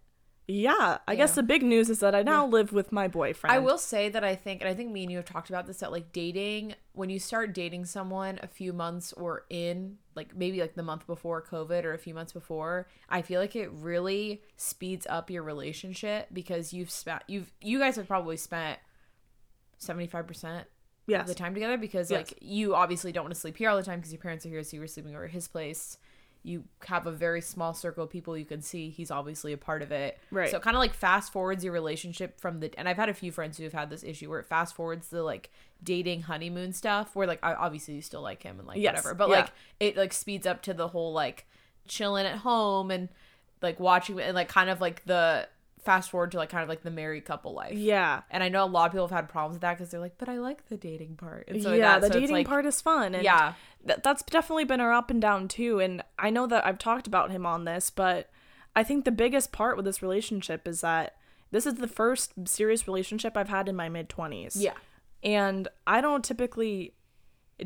[0.47, 3.55] yeah, I guess the big news is that I now live with my boyfriend.
[3.55, 5.65] I will say that I think, and I think me and you have talked about
[5.65, 10.35] this, that like dating, when you start dating someone a few months or in, like
[10.35, 13.71] maybe like the month before COVID or a few months before, I feel like it
[13.71, 18.79] really speeds up your relationship because you've spent, you've, you guys have probably spent
[19.79, 20.65] 75%
[21.07, 21.21] yes.
[21.21, 22.17] of the time together because Yes.
[22.17, 24.49] like you obviously don't want to sleep here all the time because your parents are
[24.49, 25.97] here, so you were sleeping over at his place.
[26.43, 28.89] You have a very small circle of people you can see.
[28.89, 30.17] He's obviously a part of it.
[30.31, 30.49] Right.
[30.49, 33.13] So it kind of like fast forwards your relationship from the and I've had a
[33.13, 35.51] few friends who have had this issue where it fast forwards the like
[35.83, 39.13] dating honeymoon stuff where like I- obviously you still like him and like Yes, whatever,
[39.13, 39.35] but yeah.
[39.35, 41.45] like it like speeds up to the whole like
[41.87, 43.09] chilling at home and
[43.61, 45.47] like watching and like kind of like the
[45.83, 47.73] fast forward to like kind of like the married couple life.
[47.77, 48.21] Yeah.
[48.29, 50.17] And I know a lot of people have had problems with that because they're like,
[50.19, 51.45] but I like the dating part.
[51.47, 53.15] And so yeah, that, the so dating like- part is fun.
[53.15, 53.53] And Yeah.
[53.87, 55.79] th- that's definitely been our up and down too.
[55.79, 58.29] And I know that I've talked about him on this, but
[58.75, 61.15] I think the biggest part with this relationship is that
[61.49, 64.53] this is the first serious relationship I've had in my mid 20s.
[64.55, 64.73] Yeah.
[65.23, 66.93] And I don't typically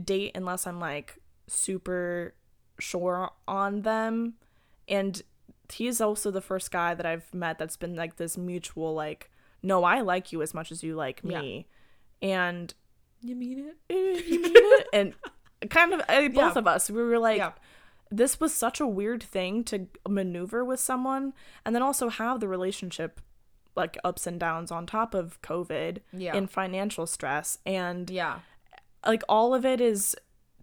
[0.04, 2.34] date unless I'm like super
[2.80, 4.36] sure on them.
[4.88, 5.22] And
[5.72, 9.30] he's also the first guy that I've met that's been like this mutual, like,
[9.64, 11.68] no, I like you as much as you like me.
[12.22, 12.74] And
[13.22, 13.78] You mean it?
[13.90, 14.88] "Eh, you mean it?
[14.94, 15.14] And
[15.70, 16.60] kind of eh, both Yeah.
[16.60, 17.52] of us, we were like, Yeah.
[18.12, 21.34] this was such a weird thing to maneuver with someone
[21.66, 23.20] and then also have the relationship
[23.76, 26.36] like ups and downs on top of COVID Yeah.
[26.36, 27.58] and financial stress.
[27.66, 28.40] And Yeah.
[29.06, 30.16] like all of it is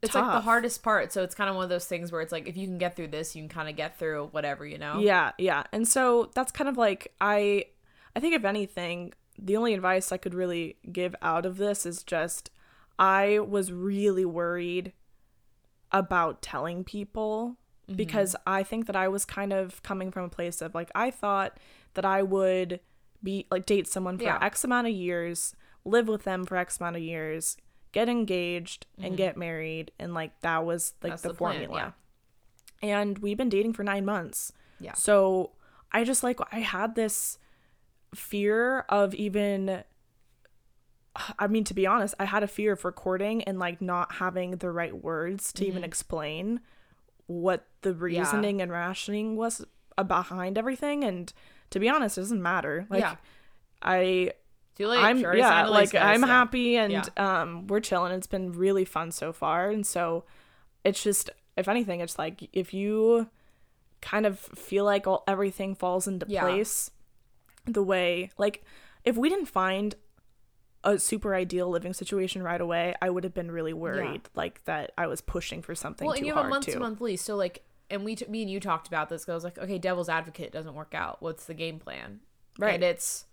[0.02, 1.12] it's like the hardest part.
[1.12, 2.96] So it's kind of one of those things where it's like if you can get
[2.96, 4.98] through this, you can kind of get through whatever, you know.
[4.98, 5.62] Yeah, yeah.
[5.72, 7.66] And so that's kind of like I
[8.16, 12.02] I think if anything, the only advice I could really give out of this is
[12.02, 12.50] just
[12.98, 14.92] I was really worried
[15.92, 17.96] about telling people mm-hmm.
[17.96, 21.12] because I think that I was kind of coming from a place of like I
[21.12, 21.58] thought
[21.94, 22.80] that I would
[23.22, 24.38] be like date someone for Yeah.
[24.42, 27.56] X amount of years, live with them for X amount of years,
[27.92, 31.94] get engaged and get married and like that was like That's the, the plan, formula.
[32.82, 34.52] And we've been dating for 9 months.
[34.80, 34.94] Yeah.
[34.94, 35.52] So
[35.92, 37.38] I just like I had this
[38.14, 39.84] fear of even
[41.38, 44.52] I mean to be honest, I had a fear of recording and like not having
[44.52, 45.70] the right words to Mm-hmm.
[45.70, 46.60] even explain
[47.26, 49.64] what the reasoning and rationing was
[49.98, 51.32] uh, behind everything and
[51.70, 52.86] to be honest, it doesn't matter.
[52.90, 53.16] Like Yeah.
[53.82, 54.32] I
[54.76, 55.00] Too late.
[55.00, 55.94] I'm yeah, like.
[55.94, 56.26] I'm Yeah.
[56.26, 57.04] happy and Yeah.
[57.16, 58.12] um we're chilling.
[58.12, 59.70] It's been really fun so far.
[59.70, 60.24] And so
[60.84, 63.28] it's just if anything, it's like if you
[64.00, 66.40] kind of feel like all everything falls into Yeah.
[66.42, 66.90] place
[67.66, 68.64] the way like
[69.04, 69.94] if we didn't find
[70.84, 74.90] a super ideal living situation right away, I would have been really worried like that
[74.98, 76.72] I was pushing for something Well, too and you have a month too.
[76.72, 79.24] to month lease, so like, and we, t- me and you talked about this.
[79.24, 81.22] 'cause I was like, okay, Devil's Advocate doesn't work out.
[81.22, 82.18] What's the game plan?
[82.58, 82.74] Right.
[82.74, 83.26] And it's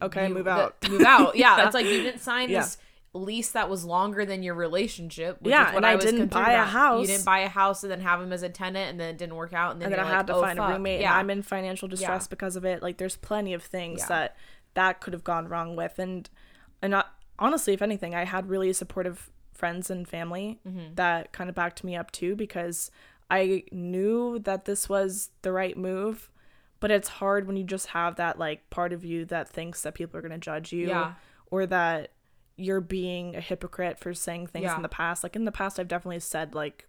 [0.00, 0.76] Okay, you- move the- out.
[0.90, 1.36] move out.
[1.36, 1.66] Yeah, Yeah.
[1.66, 2.60] it's like you didn't sign Yeah.
[2.62, 2.78] this
[3.14, 5.40] lease that was longer than your relationship.
[5.42, 7.02] Which Yeah, is what and I was didn't buy a house.
[7.02, 9.18] You didn't buy a house and then have him as a tenant, and then it
[9.18, 10.70] didn't work out, and then, and then I you're had to oh, find fuck.
[10.70, 12.30] a roommate Yeah, and I'm in financial distress Yeah.
[12.30, 12.82] because of it.
[12.82, 14.36] Like there's plenty of things that
[14.74, 16.30] that could have gone wrong with and
[16.80, 20.94] and not, honestly, if anything, I had really supportive friends and family Mm-hmm.
[20.94, 22.90] that kind of backed me up too because
[23.30, 26.30] I knew that this was the right move.
[26.82, 29.94] But it's hard when you just have that like part of you that thinks that
[29.94, 31.14] people are going to judge you Yeah.
[31.50, 32.10] or that
[32.56, 34.76] you're being a hypocrite for saying things Yeah.
[34.76, 35.22] in the past.
[35.22, 36.86] Like in the past I've definitely said like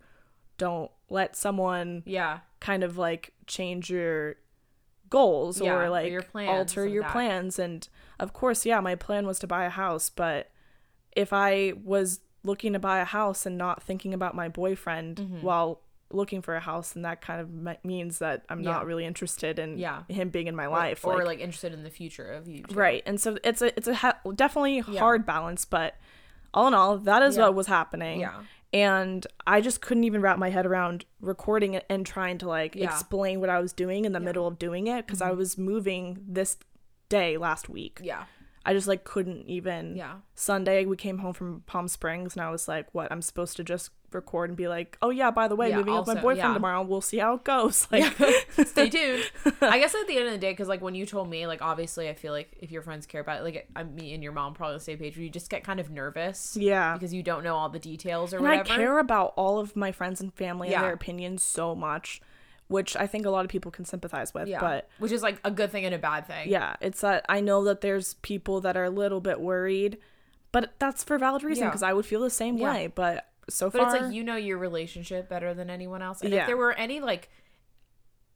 [0.57, 4.35] don't let someone yeah, kind of like change your
[5.09, 7.11] goals Yeah, or or like your plans alter your that.
[7.11, 7.87] plans and
[8.19, 10.49] of course yeah my plan was to buy a house but
[11.15, 15.41] if i was looking to buy a house and not thinking about my boyfriend Mm-hmm.
[15.43, 15.81] while
[16.13, 18.71] looking for a house and that kind of means that i'm Yeah.
[18.71, 20.03] not really interested in Yeah.
[20.09, 22.63] him being in my Or- life or, like, like, interested in the future of you.
[22.63, 22.75] too.
[22.75, 24.99] right and so it's a it's a ha- definitely Yeah.
[24.99, 25.95] hard balance but
[26.53, 28.43] all in all that is what was happening Yeah.
[28.71, 32.75] and I just couldn't even wrap my head around recording it and trying to like
[32.75, 34.19] explain what I was doing in the.
[34.19, 34.25] Mm-hmm.
[34.25, 36.57] middle of doing it because I was moving this
[37.09, 37.99] day last week.
[38.03, 38.23] Yeah.
[38.65, 39.95] I just like couldn't even.
[39.97, 40.15] Yeah.
[40.35, 43.11] Sunday we came home from Palm Springs and I was like, "What?
[43.11, 45.95] I'm supposed to just record and be like, oh yeah, by the way, Yeah, moving
[45.95, 46.53] with my boyfriend yeah.
[46.53, 46.81] tomorrow.
[46.83, 48.03] We'll see how it goes." Like,
[48.67, 49.23] Stay tuned.
[49.61, 51.61] I guess at the end of the day, because like when you told me, like
[51.61, 54.31] obviously, I feel like if your friends care about it, like I, me and your
[54.33, 56.93] mom probably on the same page, where you just get kind of nervous yeah.
[56.93, 58.71] because you don't know all the details or and whatever.
[58.73, 60.77] I care about all of my friends and family Yeah.
[60.77, 62.21] and their opinions so much,
[62.67, 64.47] which I think a lot of people can sympathize with.
[64.47, 66.49] yeah, But which is like a good thing and a bad thing.
[66.49, 69.97] yeah, it's that I know that there's people that are a little bit worried,
[70.51, 71.69] but that's for valid reason Yeah.
[71.69, 72.71] because I would feel the same Yeah.
[72.73, 72.87] way.
[72.87, 76.21] But so But far, it's like you know your relationship better than anyone else.
[76.21, 76.41] And Yeah.
[76.41, 77.29] if there were any like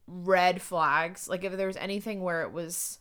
[0.08, 3.00] red flags, like if there was anything where it was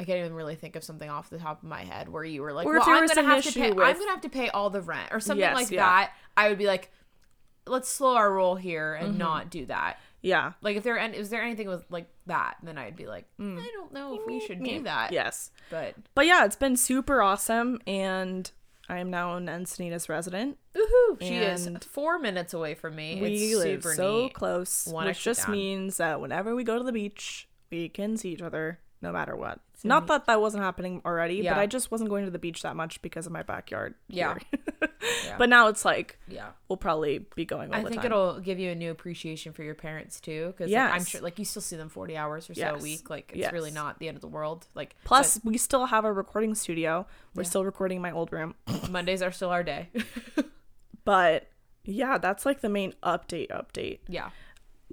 [0.00, 2.42] I can't even really think of something off the top of my head where you
[2.42, 4.70] were like, Or well, I'm gonna have to pay I'm gonna have to pay all
[4.70, 5.80] the rent or something Yes, like yeah.
[5.84, 6.90] that, I would be like,
[7.66, 9.10] let's slow our roll here Mm-hmm.
[9.10, 9.98] and not do that.
[10.22, 13.26] yeah, Like if there and is there anything with like that, then I'd be like,
[13.38, 15.10] I don't know if we should do that.
[15.10, 15.14] Mm.
[15.14, 15.50] yes.
[15.70, 18.50] But But yeah, it's been super awesome, and
[18.92, 20.58] I am now an Encinitas resident.
[20.76, 23.18] woohoo, she is four minutes away from me.
[23.22, 24.34] We it's live so neat.
[24.34, 25.52] close, One which just down.
[25.52, 29.34] means that whenever we go to the beach, we can see each other no matter
[29.34, 29.60] what.
[29.82, 31.54] Not that that wasn't happening already, Yeah.
[31.54, 33.94] but I just wasn't going to the beach that much because of my backyard.
[34.08, 34.36] Yeah.
[35.24, 35.36] Yeah.
[35.38, 36.50] But now it's like Yeah.
[36.68, 38.06] we'll probably be going all I think time.
[38.06, 41.44] it'll give you a new appreciation for your parents too, because I'm sure like you
[41.44, 42.80] still see them 40 hours or so Yes.
[42.80, 43.10] a week.
[43.10, 44.66] Like it's really not the end of the world.
[44.74, 47.06] Like Plus, we still have a recording studio.
[47.34, 47.48] We're Yeah.
[47.48, 48.54] still recording in my old room.
[48.90, 49.88] Mondays are still our day.
[51.04, 51.48] But
[51.84, 53.98] yeah, that's like the main update update.
[54.08, 54.30] yeah,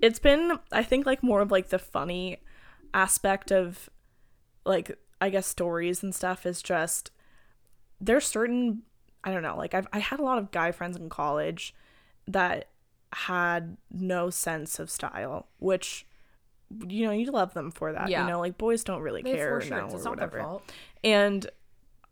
[0.01, 2.37] It's been I think like more of like the funny
[2.93, 3.89] aspect of
[4.65, 7.11] like I guess stories and stuff is just
[8.01, 8.83] there's certain
[9.23, 11.73] I don't know, like I've I had a lot of guy friends in college
[12.27, 12.69] that
[13.11, 16.05] had no sense of style, which
[16.87, 18.09] you know, you love them for that.
[18.09, 18.23] Yeah.
[18.23, 20.37] You know, like boys don't really they care now or It's not whatever.
[20.37, 20.71] their fault.
[21.03, 21.49] And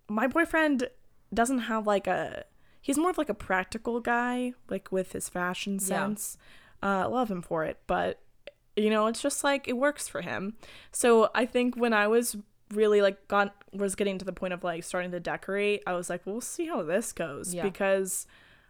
[0.10, 0.90] my boyfriend
[1.34, 2.44] doesn't have like a
[2.82, 5.90] he's more of like a practical guy, like with his fashion sense.
[5.90, 6.00] Yeah.
[6.08, 6.38] sense.
[6.82, 8.20] Uh love him for it, but
[8.76, 10.56] you know, it's just like it works for him.
[10.92, 12.36] So I think when I was
[12.74, 16.10] really like got was getting to the point of like starting to decorate, I was
[16.10, 17.64] like, well, we'll see how this goes Yeah.
[17.64, 18.28] because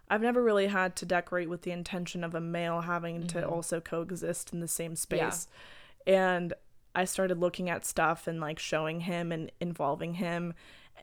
[0.10, 3.50] I've never really had to decorate with the intention of a male having to Mm-hmm.
[3.54, 5.48] also coexist in the same space.
[6.06, 6.54] And
[6.96, 10.54] I started looking at stuff and like showing him and involving him.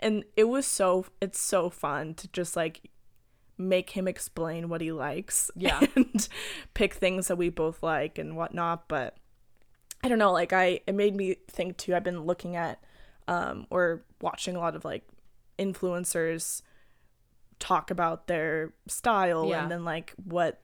[0.01, 2.91] And it was so it's so fun to just like
[3.59, 5.51] make him explain what he likes.
[5.55, 5.81] Yeah.
[5.97, 6.29] And
[6.75, 8.89] pick things that we both like and whatnot.
[8.89, 9.17] But
[10.05, 11.95] I don't know, like I it made me think too.
[11.97, 12.79] I've been looking at
[13.27, 15.05] um or watching a lot of like
[15.59, 16.63] influencers
[17.59, 19.63] talk about their style Yeah.
[19.63, 20.61] and then like what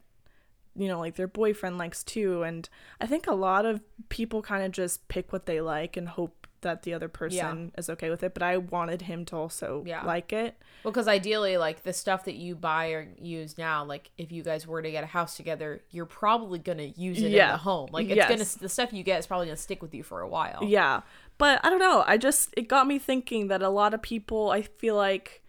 [0.77, 2.69] you know like their boyfriend likes too and
[3.01, 6.40] i think a lot of people kind of just pick what they like and hope
[6.63, 10.05] that the other person is okay with it but i wanted him to also Yeah.
[10.05, 14.11] like it Well, because ideally, like the stuff that you buy or use now, like
[14.17, 17.33] if you guys were to get a house together, you're probably gonna use it in
[17.53, 17.91] the home.
[17.93, 18.29] Like it's Yes.
[18.31, 20.61] gonna the stuff you get is probably gonna stick with you for a while.
[20.63, 21.03] Yeah.
[21.37, 22.03] But I don't know.
[22.07, 25.43] I just, it got me thinking that a lot of people, I feel like,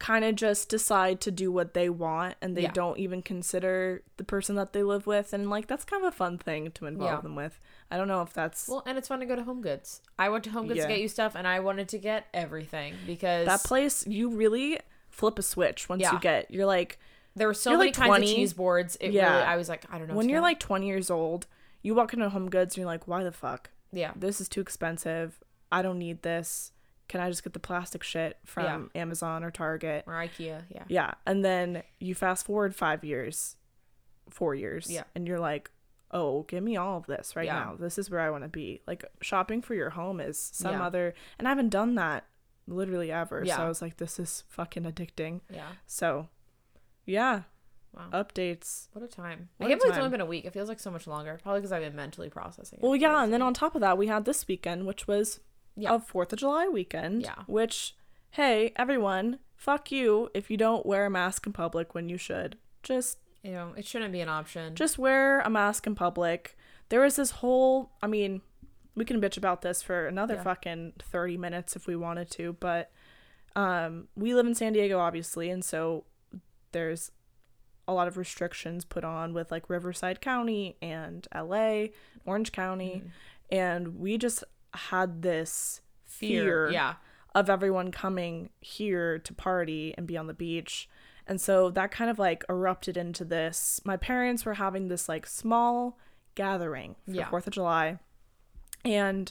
[0.00, 2.72] kind of just decide to do what they want and they Yeah.
[2.72, 5.32] don't even consider the person that they live with.
[5.32, 7.20] And, like, that's kind of a fun thing to involve Yeah.
[7.20, 7.60] them with.
[7.90, 8.66] I don't know if that's.
[8.66, 10.00] Well, and it's fun to go to Home Goods.
[10.18, 10.86] I went to Home Goods Yeah.
[10.86, 14.80] to get you stuff, and I wanted to get everything because that place, you really
[15.10, 16.50] flip a switch once you get.
[16.50, 16.98] You're like,
[17.36, 18.30] there were so many like, kinds 20.
[18.30, 18.96] of cheese boards.
[19.00, 19.30] It Yeah.
[19.34, 20.14] really, I was like, I don't know.
[20.14, 21.46] when you're like 20 years old,
[21.82, 23.70] you walk into Home Goods and you're like, why the fuck?
[23.92, 25.42] yeah, This is too expensive.
[25.70, 26.72] I don't need this.
[27.10, 30.04] Can I just get the plastic shit from Amazon or Target?
[30.06, 31.10] or IKEA, yeah, Yeah.
[31.26, 33.56] And then you fast forward five years,
[34.30, 34.88] four years.
[34.88, 35.02] Yeah.
[35.16, 35.72] And you're like,
[36.12, 37.54] oh, give me all of this right Yeah.
[37.64, 37.76] now.
[37.76, 38.80] This is where I want to be.
[38.86, 40.86] Like shopping for your home is some Yeah.
[40.86, 42.26] other, and I haven't done that
[42.68, 43.42] literally ever.
[43.44, 43.56] Yeah.
[43.56, 45.40] So I was like, this is fucking addicting.
[45.52, 45.66] yeah.
[45.86, 46.28] So,
[47.06, 47.42] yeah.
[47.92, 48.22] Wow.
[48.22, 48.86] Updates.
[48.92, 49.48] What a time!
[49.56, 50.44] What I can't believe it's only been a week.
[50.44, 51.40] It feels like so much longer.
[51.42, 52.78] Probably because I've been mentally processing.
[52.78, 52.84] it.
[52.84, 53.24] Well, yeah.
[53.24, 55.40] And then on top of that, we had this weekend, which was
[55.80, 55.94] Yeah.
[55.94, 57.22] a 4th of July weekend.
[57.22, 57.42] Yeah.
[57.46, 57.94] Which,
[58.32, 62.56] hey, everyone, fuck you if you don't wear a mask in public when you should.
[62.82, 64.74] Just you know, it shouldn't be an option.
[64.74, 66.56] just wear a mask in public.
[66.90, 68.42] There was this whole, I mean,
[68.94, 70.42] we can bitch about this for another Yeah.
[70.42, 72.90] fucking 30 minutes if we wanted to, but
[73.56, 76.04] um we live in San Diego obviously, and so
[76.72, 77.10] there's
[77.88, 81.86] a lot of restrictions put on with like Riverside County and LA,
[82.24, 83.02] Orange County,
[83.50, 86.94] and we just had this fear, yeah,
[87.34, 90.88] of everyone coming here to party and be on the beach.
[91.26, 93.80] And so that kind of like erupted into this.
[93.84, 95.96] My parents were having this like small
[96.34, 97.28] gathering for Yeah.
[97.28, 97.98] 4th of July.
[98.84, 99.30] And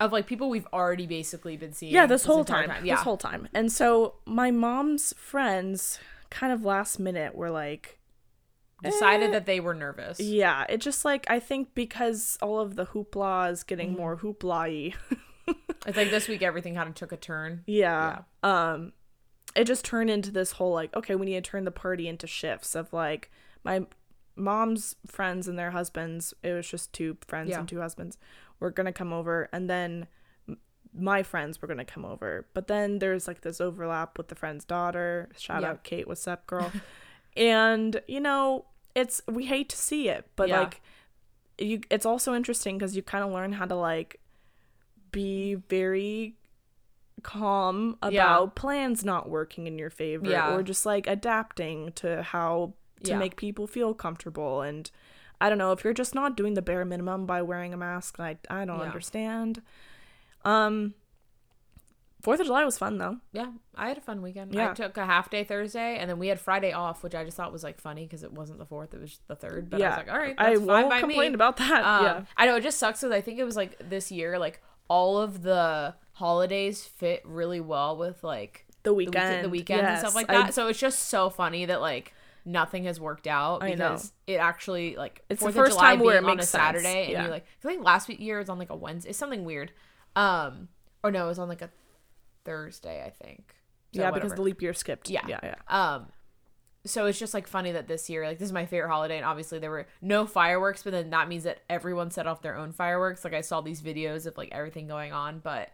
[0.00, 1.92] of like people we've already basically been seeing.
[1.92, 3.48] yeah, this whole entire time, Yeah, This whole time.
[3.54, 5.98] And so my mom's friends
[6.30, 7.97] kind of last minute were like,
[8.82, 9.32] decided Eh.
[9.32, 10.20] that they were nervous.
[10.20, 13.98] yeah, it just like, I think because all of the hoopla is getting Mm-hmm.
[13.98, 14.94] more hoopla y.
[15.86, 17.62] It's like this week everything kind of took a turn.
[17.66, 18.20] Yeah.
[18.42, 18.92] Um
[19.56, 22.26] it just turned into this whole like okay, we need to turn the party into
[22.26, 23.30] shifts of like
[23.64, 23.86] my
[24.36, 27.60] mom's friends and their husbands, it was just two friends Yeah.
[27.60, 28.18] and two husbands
[28.60, 30.06] were going to come over and then
[30.94, 32.46] my friends were going to come over.
[32.54, 35.28] But then there's like this overlap with the friend's daughter.
[35.38, 35.70] Shout Yeah.
[35.70, 36.70] out Kate, what's up, girl?
[37.38, 40.60] and you know, it's we hate to see it, but Yeah.
[40.60, 40.80] like
[41.58, 44.20] you it's also interesting cuz you kind of learn how to like
[45.10, 46.36] be very
[47.22, 48.46] calm about Yeah.
[48.54, 50.54] plans not working in your favor Yeah.
[50.54, 52.74] or just like adapting to how
[53.04, 54.90] to make people feel comfortable and
[55.40, 58.18] I don't know if you're just not doing the bare minimum by wearing a mask
[58.20, 59.62] I I don't understand.
[60.44, 60.94] Um
[62.22, 63.18] 4th of July was fun though.
[63.32, 64.52] Yeah, I had a fun weekend.
[64.54, 64.70] Yeah.
[64.70, 67.36] I took a half day Thursday, and then we had Friday off, which I just
[67.36, 69.70] thought was like funny because it wasn't the fourth; it was the third.
[69.70, 69.88] But I yeah.
[69.90, 71.34] was like, all right, I fine won't complain me.
[71.34, 71.84] about that.
[71.84, 72.22] Um, yeah.
[72.36, 75.18] I know it just sucks because I think it was like this year, like all
[75.18, 79.14] of the holidays fit really well with like The the weekend.
[79.14, 80.54] weekend, the weekends and stuff Yes, like I- that.
[80.54, 84.96] so it's just so funny that like nothing has worked out I because it actually
[84.96, 86.48] like It's the first of July time where it on a sense.
[86.50, 89.18] Saturday and you're like I like last week year was on like a Wednesday, it's
[89.18, 89.70] something weird.
[90.16, 90.68] Um,
[91.04, 91.70] or no, it was on like a
[92.44, 93.54] Thursday, I think.
[93.94, 95.08] So yeah, because the leap year skipped.
[95.10, 95.22] Yeah.
[95.26, 95.54] Yeah, yeah.
[95.68, 96.06] Um,
[96.84, 99.24] so it's just like funny that this year, like this is my favorite holiday, and
[99.24, 102.72] obviously there were no fireworks, but then that means that everyone set off their own
[102.72, 103.24] fireworks.
[103.24, 105.70] Like I saw these videos of like everything going on, but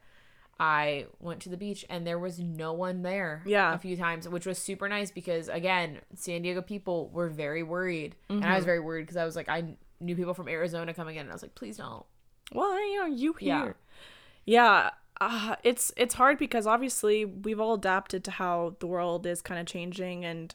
[0.58, 3.42] I went to the beach and there was no one there.
[3.44, 3.74] Yeah.
[3.74, 8.14] a few times, which was super nice because again, San Diego people were very worried,
[8.28, 8.50] and Mm-hmm.
[8.52, 11.22] I was very worried because I was like, I knew people from Arizona coming in,
[11.22, 12.04] and I was like, please don't.
[12.52, 13.62] Well, you know, you Yeah.
[13.64, 13.76] here.
[14.46, 14.90] Yeah.
[15.20, 19.60] Uh, it's it's hard because obviously we've all adapted to how the world is kind
[19.60, 20.54] of changing and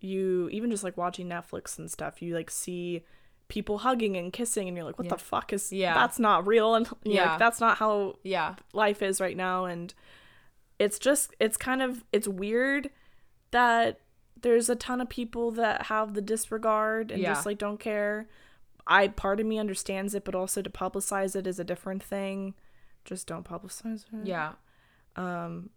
[0.00, 3.04] you even just like watching Netflix and stuff, you like see
[3.48, 5.14] people hugging and kissing and you're like, what Yeah.
[5.14, 5.94] the fuck is Yeah.
[5.94, 9.92] that's not real and yeah, like, that's not how Yeah, life is right now and
[10.78, 12.90] it's just it's kind of it's weird
[13.50, 14.00] that
[14.40, 17.30] there's a ton of people that have the disregard and Yeah.
[17.34, 18.28] just like don't care.
[18.86, 22.54] I part of me understands it, but also to publicize it is a different thing.
[23.08, 24.26] Just don't publicize it.
[24.26, 24.52] Yeah.
[25.16, 25.70] Um.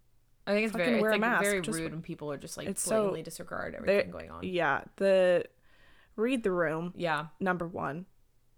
[0.45, 2.81] I think it's very, it's like very just- rude when people are just like It's
[2.81, 4.43] so- blatantly disregard everything going on.
[4.43, 4.81] Yeah.
[4.97, 5.45] The
[6.15, 6.93] read the room.
[6.97, 7.27] Yeah.
[7.39, 8.05] Number one.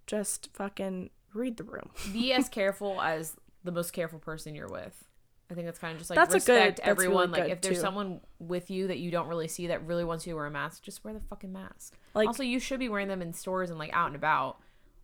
[0.08, 1.90] Just fucking read the room.
[2.12, 5.04] Be as careful as the most careful person you're with.
[5.52, 7.30] I think that's kind of just like That's a good- respect that's everyone.
[7.32, 7.82] really like good, if there's too.
[7.82, 10.52] someone with you that you don't really see that really wants you to wear a
[10.52, 11.96] mask, just wear the fucking mask.
[12.16, 14.58] Like- also, you should be wearing them in stores and like out and about.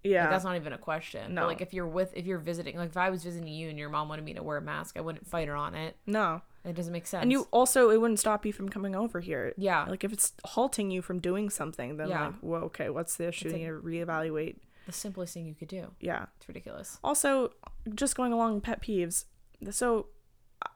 [0.04, 0.22] Yeah.
[0.24, 1.34] Like, that's not even a question.
[1.34, 1.42] No.
[1.42, 3.78] But, like if you're with if you're visiting, like if I was visiting you and
[3.78, 5.96] your mom wanted me to wear a mask, I wouldn't fight her on it.
[6.06, 6.42] no.
[6.66, 7.24] It doesn't make sense.
[7.24, 9.54] And you also, it wouldn't stop you from coming over here.
[9.58, 9.86] Yeah.
[9.86, 12.26] Like if it's halting you from doing something, then Yeah.
[12.28, 13.48] like, well, okay, what's the issue?
[13.48, 14.58] It's you need to reevaluate.
[14.86, 15.92] the simplest thing you could do.
[16.02, 16.26] Yeah.
[16.38, 17.00] It's ridiculous.
[17.02, 17.54] Also,
[17.96, 19.24] just going along pet peeves.
[19.72, 20.08] So,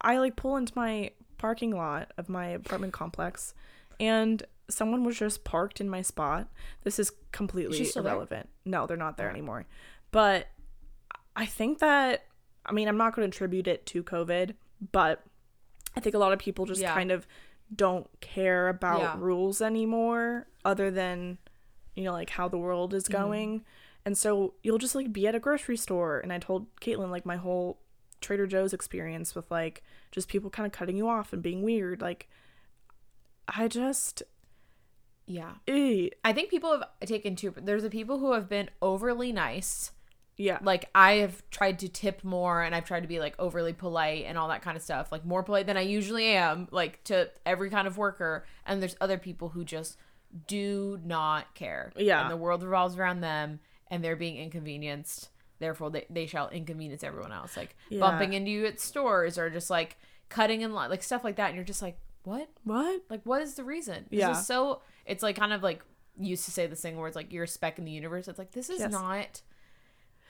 [0.02, 3.54] I like pull into my parking lot of my apartment complex,
[4.00, 6.48] and someone was just parked in my spot.
[6.84, 8.14] This is completely still there?
[8.14, 8.50] irrelevant.
[8.66, 9.32] No, they're not there Oh.
[9.32, 9.66] anymore.
[10.12, 10.48] But
[11.36, 12.26] I think that
[12.66, 14.56] I mean I'm not going to attribute it to COVID,
[14.92, 15.24] but
[15.96, 16.94] I think a lot of people just Yeah.
[16.94, 17.28] kind of
[17.76, 19.16] don't care about Yeah.
[19.18, 21.38] rules anymore, other than
[21.96, 23.14] you know like how the world is Mm-hmm.
[23.22, 23.66] going.
[24.06, 27.26] And so you'll just like be at a grocery store, and I told Caitlin like
[27.26, 27.80] my whole
[28.22, 32.02] Trader Joe's experience with like just people kind of cutting you off and being weird.
[32.02, 32.30] Like,
[33.48, 34.24] I just,
[35.26, 35.54] Yeah.
[35.68, 37.54] I think people have taken two.
[37.58, 39.92] There's the people who have been overly nice.
[40.36, 43.74] yeah, Like I have tried to tip more, and I've tried to be like overly
[43.74, 45.12] polite and all that kind of stuff.
[45.12, 48.46] Like more polite than I usually am, like to every kind of worker.
[48.66, 49.98] And there's other people who just
[50.48, 51.92] do not care.
[51.96, 52.22] Yeah.
[52.22, 53.60] And the world revolves around them,
[53.90, 55.30] and they're being inconvenienced.
[55.60, 57.56] Therefore, they, they shall inconvenience everyone else.
[57.56, 58.00] Like Yeah.
[58.02, 59.98] bumping into you at stores or just like
[60.30, 61.48] cutting in line, like stuff like that.
[61.48, 62.50] And you're just like, what?
[62.64, 63.02] what?
[63.10, 64.06] Like, what is the reason?
[64.10, 64.32] This Yeah.
[64.32, 64.82] is so.
[65.06, 65.84] It's like kind of like
[66.20, 68.28] used to say this thing where it's like you're a speck in the universe.
[68.28, 68.92] It's like this is Yes.
[68.92, 69.42] not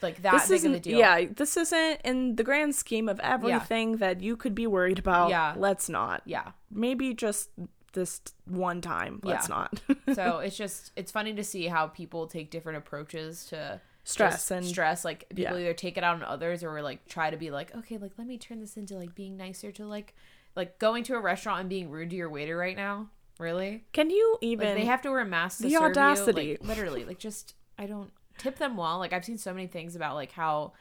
[0.01, 0.97] like that This big isn't, of a deal.
[0.97, 5.29] yeah, this isn't in the grand scheme of everything that you could be worried about.
[5.29, 5.53] Yeah.
[5.57, 6.21] let's not.
[6.25, 6.51] yeah.
[6.71, 7.49] Maybe just
[7.93, 9.19] this one time.
[9.23, 9.55] Let's Yeah.
[9.55, 9.81] not.
[10.15, 14.65] So it's just it's funny to see how people take different approaches to Stress and
[14.65, 15.05] stress.
[15.05, 15.61] Like people yeah.
[15.61, 18.27] either take it out on others or like try to be like, okay, like let
[18.27, 20.13] me turn this into like being nicer to like
[20.55, 23.09] like going to a restaurant and being rude to your waiter right now.
[23.39, 23.83] Really?
[23.93, 24.75] Can you Like even?
[24.75, 26.43] they have to wear masks to the serve audacity.
[26.45, 26.57] you.
[26.61, 28.99] Like, literally, like just I don't tip them well.
[28.99, 30.73] Like I've seen so many things about like how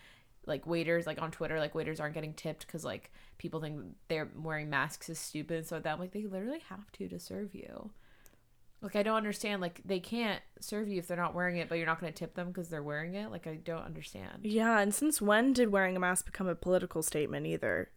[0.44, 4.28] like waiters like on Twitter like waiters aren't getting tipped because like people think they're
[4.36, 5.66] wearing masks is stupid.
[5.66, 7.90] So that like they literally have to to serve you.
[8.82, 9.62] Like I don't understand.
[9.62, 12.18] Like they can't serve you if they're not wearing it, but you're not going to
[12.18, 13.30] tip them because they're wearing it.
[13.30, 14.40] Like I don't understand.
[14.42, 17.90] yeah, and since when did wearing a mask become a political statement either?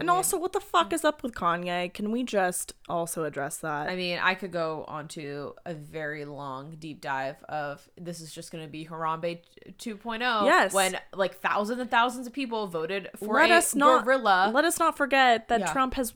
[0.00, 1.92] And also, what the fuck is up with Kanye?
[1.94, 3.88] Can we just also address that?
[3.88, 8.50] I mean, I could go onto a very long deep dive of this is just
[8.50, 9.38] going to be Harambe
[9.78, 10.20] 2.0.
[10.44, 10.72] Yes.
[10.72, 14.50] When like thousands and thousands of people voted for let a us not gorilla.
[14.52, 15.72] let us not forget that Yeah.
[15.72, 16.14] Trump has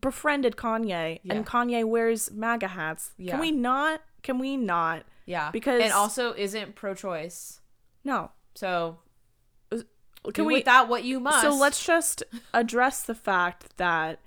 [0.00, 1.34] befriended Kanye Yeah.
[1.34, 3.12] and Kanye wears MAGA hats.
[3.16, 3.32] Yeah.
[3.32, 4.00] Can we not?
[4.22, 5.04] Can we not?
[5.26, 5.50] yeah.
[5.50, 7.60] because- and also isn't pro-choice.
[8.04, 8.30] No.
[8.54, 8.98] So
[10.32, 10.54] Can do we?
[10.54, 11.42] with that what you must.
[11.42, 12.22] So let's just
[12.54, 14.18] address the fact that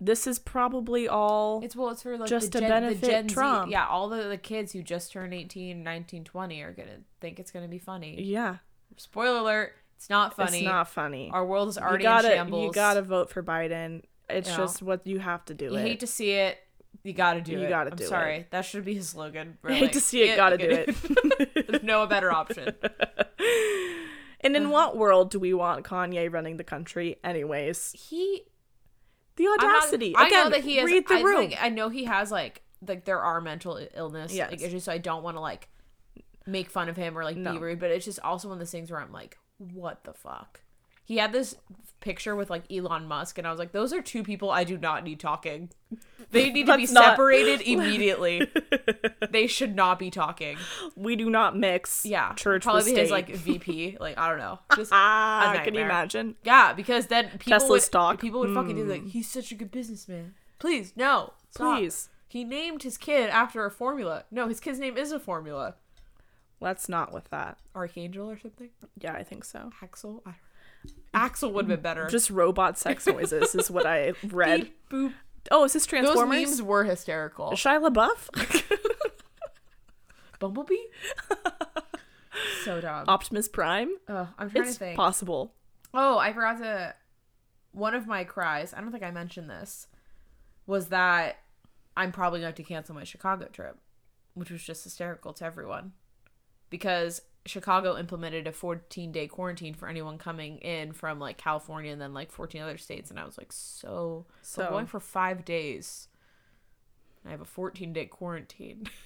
[0.00, 1.60] this is probably all.
[1.64, 3.34] It's well, it's for like just the to Gen, benefit the Gen Z.
[3.34, 3.70] Trump.
[3.72, 7.50] Yeah, all the, the kids who just turned 18, 19, 20 are gonna think it's
[7.50, 8.20] gonna be funny.
[8.22, 8.56] yeah,
[8.96, 10.58] Spoiler alert: it's not funny.
[10.58, 11.30] it's not funny.
[11.32, 12.64] Our world is already you gotta, in shambles.
[12.66, 14.02] You gotta vote for Biden.
[14.28, 14.64] It's You know.
[14.64, 15.66] just what you have to do.
[15.66, 15.82] You it.
[15.82, 16.58] hate to see it.
[17.04, 17.62] You gotta do You it.
[17.62, 18.08] You gotta I'm do it.
[18.08, 18.46] sorry.
[18.50, 19.58] That should be his slogan.
[19.64, 20.36] I hate to see it.
[20.36, 20.96] Gotta do it.
[21.68, 22.74] There's no better option.
[24.46, 27.92] and in what world do we want Kanye running the country, anyways?
[27.92, 28.42] He
[29.36, 30.14] The I'm not- audacity.
[30.16, 30.84] I know that he is.
[30.86, 31.48] read the I, room.
[31.48, 34.50] think- I know he has like like there are mental illness Yes.
[34.50, 34.84] like issues.
[34.84, 35.68] So I don't want to like
[36.46, 37.52] make fun of him or like No.
[37.52, 37.80] be rude.
[37.80, 40.60] But it's just also one of those things where I'm like, what the fuck.
[41.06, 41.56] He had this
[42.00, 44.76] picture with like Elon Musk, and I was like, those are two people I do
[44.76, 45.70] not need talking.
[46.32, 48.50] They need to be not- separated immediately.
[49.30, 50.58] they should not be talking.
[50.96, 53.02] we do not mix Yeah, church probably with be state.
[53.02, 53.96] his like VP.
[54.00, 54.58] Like I don't know.
[54.76, 56.34] Just ah, can you imagine?
[56.44, 58.20] Yeah, because then people would stock.
[58.20, 60.34] people would fucking do like he's such a good businessman.
[60.58, 61.78] Please, no, stop.
[61.78, 64.24] Please, He named his kid after a formula.
[64.30, 65.76] No, his kid's name is a formula.
[66.60, 67.58] let's not with that.
[67.74, 68.70] Archangel or something.
[69.00, 69.70] Yeah, I think so.
[69.82, 70.22] Axel.
[70.26, 70.40] I don't
[71.14, 72.06] Axel would have been better.
[72.08, 74.62] Just robot sex noises is what I read.
[74.62, 75.12] Beep, boop.
[75.50, 76.28] Oh, is this Those Transformers?
[76.48, 77.50] memes were hysterical.
[77.52, 78.72] Shia LaBeouf?
[80.38, 80.74] Bumblebee.
[82.64, 83.04] so dumb.
[83.08, 83.90] Optimus Prime?
[84.08, 84.96] Ugh, I'm trying It's to think.
[84.96, 85.54] possible.
[85.94, 86.94] Oh, I forgot to.
[87.72, 89.86] One of my cries, I don't think I mentioned this,
[90.66, 91.36] was that
[91.96, 93.78] I'm probably going to have to cancel my Chicago trip,
[94.34, 95.92] which was just hysterical to everyone
[96.70, 102.00] because Chicago implemented a 14 day quarantine for anyone coming in from like California and
[102.00, 103.10] then like 14 other states.
[103.10, 106.08] And I was like, so, so So- going for five days.
[107.26, 108.88] I have a 14 day quarantine.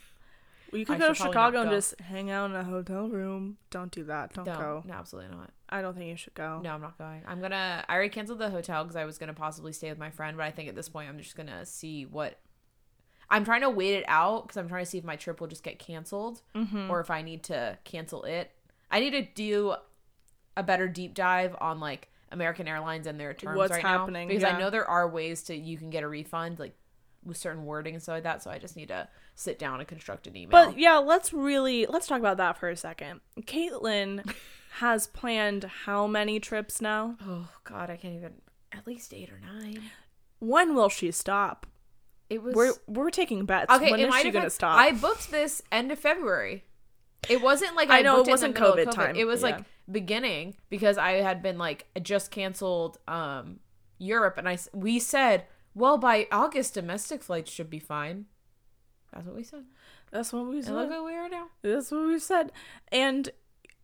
[0.73, 1.77] Well, you I could go to Chicago and go.
[1.77, 3.57] just hang out in a hotel room.
[3.71, 4.33] Don't do that.
[4.35, 4.83] Don't no, go.
[4.87, 5.51] no, absolutely not.
[5.69, 6.61] I don't think you should go.
[6.63, 7.23] No, I'm not going.
[7.27, 7.85] I'm gonna.
[7.89, 10.45] I already canceled the hotel because I was gonna possibly stay with my friend, but
[10.47, 12.39] I think at this point I'm just gonna see what.
[13.31, 15.49] I'm trying to wait it out because I'm trying to see if my trip will
[15.49, 16.91] just get canceled Mm-hmm.
[16.91, 18.51] or if I need to cancel it.
[18.91, 19.75] I need to do
[20.57, 24.35] a better deep dive on like American Airlines and their terms What's right happening, now
[24.35, 24.57] because yeah.
[24.57, 26.75] I know there are ways to you can get a refund like
[27.25, 28.43] with certain wording and stuff like that.
[28.43, 30.51] So I just need to sit down and construct an email.
[30.51, 33.21] But yeah, let's really let's talk about that for a second.
[33.43, 34.33] Caitlin
[34.79, 37.17] has planned how many trips now?
[37.25, 38.33] oh god, I can't even.
[38.73, 39.83] At least eight or nine.
[40.39, 41.67] When will she stop?
[42.31, 43.71] It was We're we're taking bets.
[43.73, 44.79] Okay, when is she gonna stop?
[44.79, 46.65] I booked this end of February.
[47.29, 49.27] It wasn't like I I, know, booked it it wasn't in the COVID time, It
[49.27, 49.49] was yeah.
[49.57, 53.59] like beginning because I had been like just canceled um
[53.99, 58.27] Europe, and I we said, well, by August domestic flights should be fine.
[59.13, 59.65] That's what we said.
[60.13, 60.91] That's what we And look said.
[60.91, 61.49] where we are now.
[61.63, 62.53] That's what we said.
[62.93, 63.29] And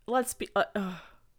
[0.07, 0.49] let's be.
[0.55, 0.95] Uh, ugh.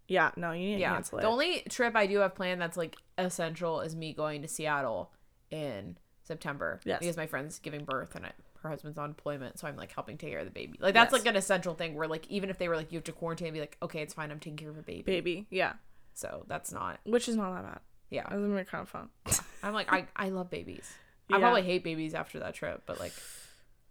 [0.10, 0.94] yeah, no, you need to Yeah.
[0.94, 1.22] cancel it.
[1.22, 5.12] The only trip I do have planned that's like essential is me going to Seattle
[5.50, 5.98] in
[6.28, 6.80] September.
[6.86, 7.00] Yes.
[7.00, 10.18] Because my friend's giving birth and I, her husband's on deployment, so I'm like helping
[10.18, 10.78] take care of the baby.
[10.80, 11.22] Like that's Yes.
[11.22, 13.48] like an essential thing where like even if they were like you have to quarantine,
[13.48, 15.04] I'd be like, okay, it's fine, I'm taking care of a baby.
[15.04, 15.74] baby, yeah,
[16.14, 17.00] So that's not.
[17.06, 17.80] which is not that bad.
[18.10, 18.24] Yeah.
[18.24, 19.10] That's gonna be kind of fun.
[19.64, 20.92] I'm like I I love babies.
[21.30, 21.38] Yeah.
[21.38, 23.14] I probably hate babies after that trip, but like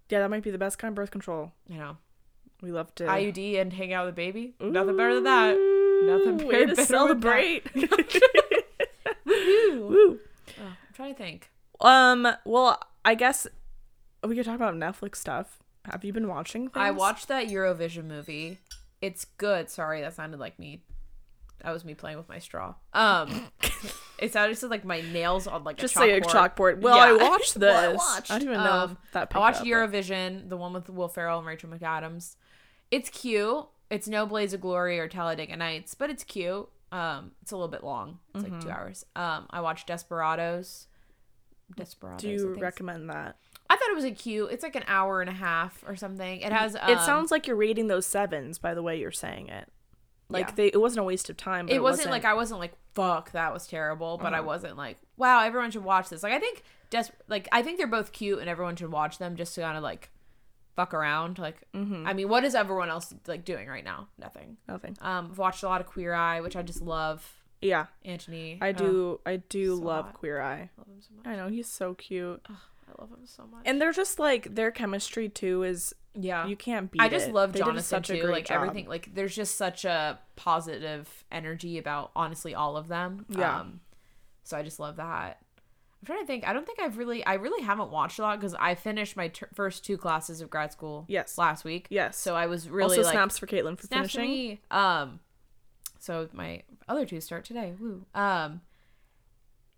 [0.09, 1.53] Yeah, that might be the best kind of birth control.
[1.69, 1.97] you know,
[2.63, 5.73] We love to IUD and hang out with a baby, nothing better than that.
[6.05, 7.65] Nothing Way better to than celebrate.
[9.25, 9.87] Woo.
[9.89, 10.19] Woo.
[10.59, 11.51] Oh, I'm trying to think.
[11.81, 12.27] Um.
[12.45, 13.47] Well, I guess
[14.27, 15.59] we could talk about Netflix stuff.
[15.91, 16.63] Have you been watching?
[16.65, 16.73] Things?
[16.77, 18.59] I watched that Eurovision movie.
[19.01, 19.71] It's good.
[19.71, 20.83] Sorry, that sounded like me.
[21.63, 22.75] That was me playing with my straw.
[22.93, 23.49] Um,
[24.19, 26.81] it sounded just like my nails on like just a say a chalkboard.
[26.81, 27.71] Well, I watched this.
[27.97, 29.33] Well, I I, don't even know Um, if that.
[29.35, 32.37] I watched up, but- Eurovision, the one with Will Ferrell and Rachel McAdams.
[32.91, 33.67] It's cute.
[33.91, 36.69] It's no Blades of Glory or Talladega Nights, but it's cute.
[36.93, 38.19] Um, it's a little bit long.
[38.35, 38.61] It's like Mm-hmm.
[38.63, 39.05] two hours.
[39.15, 40.87] Um, I watched Desperados.
[41.75, 42.21] Desperados.
[42.23, 43.37] Do you recommend that?
[43.69, 44.51] I thought it was a cute.
[44.53, 46.41] It's like an hour and a half or something.
[46.41, 46.77] It has.
[46.77, 49.69] Um, it sounds like you're rating those sevens by the way you're saying it.
[50.29, 50.55] Like Yeah.
[50.57, 51.67] they, it wasn't a waste of time.
[51.67, 54.47] But it wasn't, like I wasn't like fuck that was terrible, but I Uh-huh.
[54.47, 56.23] wasn't like wow everyone should watch this.
[56.23, 59.35] Like I think just like I think they're both cute and everyone should watch them
[59.37, 60.11] just to kind of like
[60.77, 61.39] fuck around.
[61.39, 62.07] Like Mm-hmm.
[62.07, 64.09] I mean, what is everyone else like doing right now?
[64.19, 64.57] Nothing.
[64.69, 64.97] nothing.
[65.01, 67.33] Um, I've watched a lot of Queer Eye, which I just love.
[67.63, 69.21] Yeah, Antoni, I Oh, do.
[69.27, 70.15] I do so love hot.
[70.15, 70.71] Queer Eye.
[70.79, 71.27] love him so much.
[71.27, 73.63] I know he's so cute, I love him so much.
[73.65, 77.01] and they're just like their chemistry too is yeah, you can't beat.
[77.03, 77.35] I just it.
[77.35, 78.23] love They Jonathan too.
[78.29, 78.57] Like job.
[78.57, 83.27] everything, like there's just such a positive energy about honestly all of them.
[83.29, 83.61] Yeah.
[83.61, 83.81] Um,
[84.45, 85.39] so I just love that.
[86.01, 86.47] I'm trying to think.
[86.47, 89.29] I don't think I've really, I really haven't watched a lot because I finished my
[89.29, 91.05] ter- first two classes of grad school.
[91.09, 91.37] Yes.
[91.37, 91.87] Last week.
[91.91, 92.17] Yes.
[92.19, 94.31] So I was really also like snaps for Caitlin for snaps for finishing.
[94.31, 94.61] me.
[94.71, 95.21] Um,
[95.99, 97.75] so my other two start today.
[97.81, 98.05] Woo.
[98.15, 98.61] Um,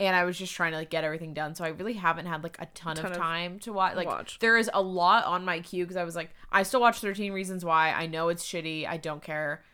[0.00, 2.42] and I was just trying to like get everything done, so I really haven't had
[2.44, 3.96] like a ton, Ton of of time to watch.
[3.96, 4.38] Like watch.
[4.38, 7.32] there is a lot on my queue because I was like, I still watch Thirteen
[7.32, 7.90] Reasons Why.
[7.92, 8.86] I know it's shitty.
[8.86, 9.64] I don't care.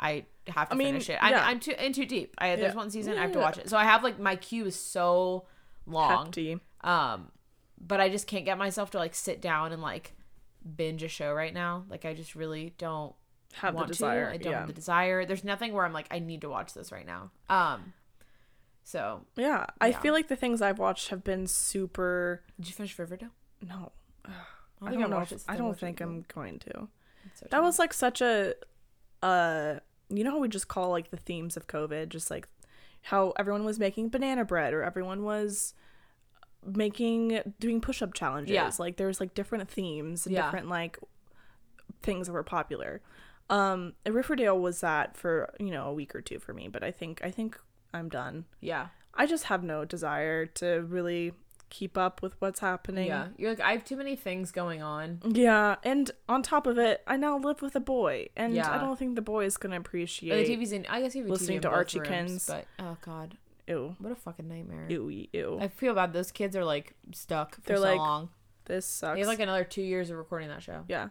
[0.00, 1.18] I have to I mean, finish it.
[1.20, 1.44] I'm, yeah.
[1.46, 2.34] I'm too in too deep.
[2.38, 2.76] I there's Yeah.
[2.78, 5.44] one season I have to watch it, so I have like my queue is so
[5.86, 6.26] long.
[6.26, 6.58] Hefty.
[6.82, 7.30] Um,
[7.78, 10.14] but I just can't get myself to like sit down and like
[10.76, 11.84] binge a show right now.
[11.90, 13.14] Like I just really don't
[13.56, 14.28] Have the desire.
[14.28, 14.34] to.
[14.34, 14.58] I don't yeah.
[14.60, 15.24] have the desire.
[15.24, 17.30] There's nothing where I'm like, I need to watch this right now.
[17.48, 17.92] Um,
[18.82, 19.66] so yeah.
[19.80, 22.42] I feel like the things I've watched have been super.
[22.58, 23.30] did you finish Riverdale?
[23.66, 23.92] No,
[24.26, 24.30] I
[24.82, 25.20] I don't know.
[25.20, 26.88] If, it, I don't watched it, think I'm going to.
[27.34, 28.54] so That was like such a,
[29.22, 29.76] uh,
[30.10, 32.46] you know how we just call like the themes of COVID, just like
[33.02, 35.74] how everyone was making banana bread or everyone was
[36.66, 38.54] making doing push-up challenges.
[38.54, 38.70] Yeah.
[38.78, 40.42] Like there's like different themes and Yeah.
[40.44, 40.98] different like
[42.02, 43.00] things that were popular.
[43.50, 46.90] Um, Riverdale was that for you know a week or two for me, but I
[46.90, 47.58] think I think
[47.92, 48.44] I'm done.
[48.60, 51.32] yeah, I just have no desire to really
[51.70, 53.08] keep up with what's happening.
[53.08, 53.28] yeah.
[53.36, 55.20] You're like, I have too many things going on.
[55.26, 58.98] Yeah, and on top of it, I now live with a boy, and I don't
[58.98, 60.46] think the boy is gonna appreciate.
[60.46, 60.86] the TV's in.
[60.88, 62.46] I guess you listening TV to Archie rooms, Kins.
[62.46, 63.36] but oh god,
[63.66, 64.86] Ew, what a fucking nightmare.
[64.88, 65.58] ew, ew.
[65.60, 66.12] I feel bad.
[66.12, 68.28] Those kids are like stuck for They're so like, long.
[68.66, 69.14] this sucks.
[69.14, 70.84] They have like another two years of recording that show.
[70.88, 71.08] yeah,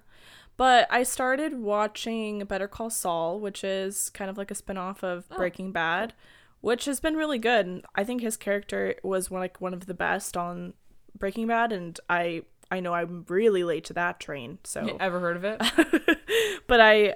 [0.58, 5.26] but I started watching Better Call Saul, which is kind of like a spin-off of
[5.32, 6.14] Oh, Breaking Bad,
[6.62, 7.66] which has been really good.
[7.66, 10.74] And I think his character was one, like one of the best on
[11.18, 14.58] Breaking Bad, and I I know I'm really late to that train.
[14.64, 15.62] So, Ever heard of it?
[16.68, 17.16] but I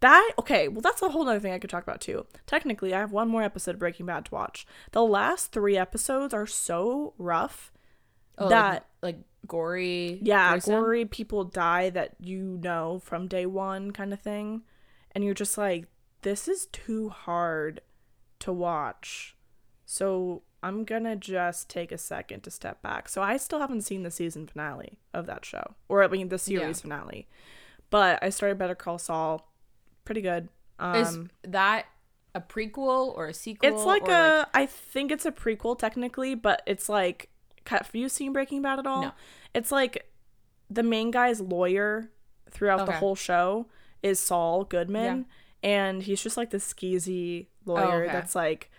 [0.00, 0.68] that okay.
[0.68, 2.26] Well, that's a whole other thing I could talk about too.
[2.46, 4.66] Technically, I have one more episode of Breaking Bad to watch.
[4.92, 7.72] The last three episodes are so rough
[8.38, 10.18] Oh, that like, like gory.
[10.22, 10.74] yeah, gruesome?
[10.74, 14.62] gory people die that you know from day one, kind of thing,
[15.12, 15.86] and you're just like,
[16.22, 17.80] this is too hard
[18.40, 19.36] to watch.
[19.86, 23.08] So I'm gonna just take a second to step back.
[23.08, 26.38] So I still haven't seen the season finale of that show, or I mean the
[26.38, 26.82] series Yeah.
[26.82, 27.28] finale.
[27.90, 29.50] But I started Better Call Saul,
[30.04, 30.48] pretty good.
[30.78, 31.86] Um, Is that
[32.34, 33.68] a prequel or a sequel?
[33.68, 37.30] it's like a, I think it's a prequel technically, but it's like,
[37.66, 39.02] have you seen Breaking Bad at all?
[39.02, 39.12] No.
[39.54, 40.06] It's like
[40.68, 42.10] the main guy's lawyer
[42.50, 43.66] throughout the whole show
[44.02, 45.26] is Saul Goodman,
[45.62, 48.12] and he's just like this skeezy lawyer Oh, okay.
[48.12, 48.70] that's like,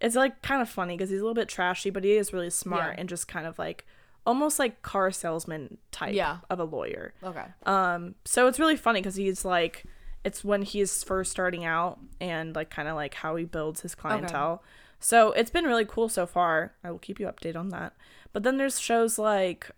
[0.00, 2.50] it's like kind of funny because he's a little bit trashy, but he is really
[2.50, 3.00] smart Yeah.
[3.00, 3.84] and just kind of like
[4.26, 6.38] almost like car salesman type Yeah.
[6.50, 7.14] of a lawyer.
[7.24, 7.44] okay.
[7.64, 9.84] Um, so it's really funny because he's like,
[10.24, 13.94] it's when he's first starting out and like kind of like how he builds his
[13.94, 14.62] clientele.
[15.00, 16.74] So it's been really cool so far.
[16.82, 17.94] I will keep you updated on that.
[18.32, 19.70] But then there's shows like,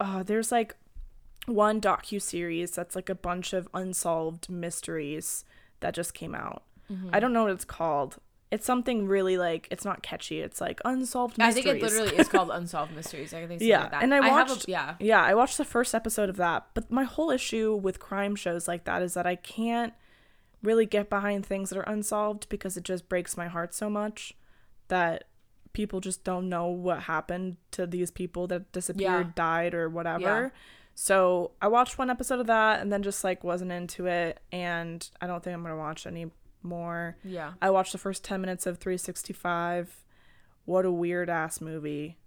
[0.00, 0.76] uh, there's like
[1.46, 5.44] one docu series that's like a bunch of unsolved mysteries
[5.80, 6.62] that just came out.
[6.92, 7.10] Mm-hmm.
[7.12, 8.18] I don't know what it's called.
[8.50, 10.40] It's something really like it's not catchy.
[10.40, 11.66] It's like unsolved mysteries.
[11.66, 13.34] I think it literally is called Unsolved Mysteries.
[13.34, 14.02] I think Yeah, like that.
[14.02, 14.94] and I watched- a, yeah.
[14.98, 18.66] Yeah, I watched the first episode of that, but my whole issue with crime shows
[18.66, 19.92] like that is that I can't
[20.62, 24.34] really get behind things that are unsolved because it just breaks my heart so much
[24.88, 25.24] that
[25.72, 29.32] people just don't know what happened to these people that disappeared, Yeah.
[29.34, 30.20] died, or whatever.
[30.20, 30.48] Yeah.
[30.94, 35.08] So I watched one episode of that and then just like wasn't into it, and
[35.20, 36.30] I don't think I'm gonna watch any
[36.62, 37.16] more.
[37.22, 37.52] Yeah.
[37.62, 40.04] I watched the first 10 minutes of 365.
[40.64, 42.18] What a weird ass movie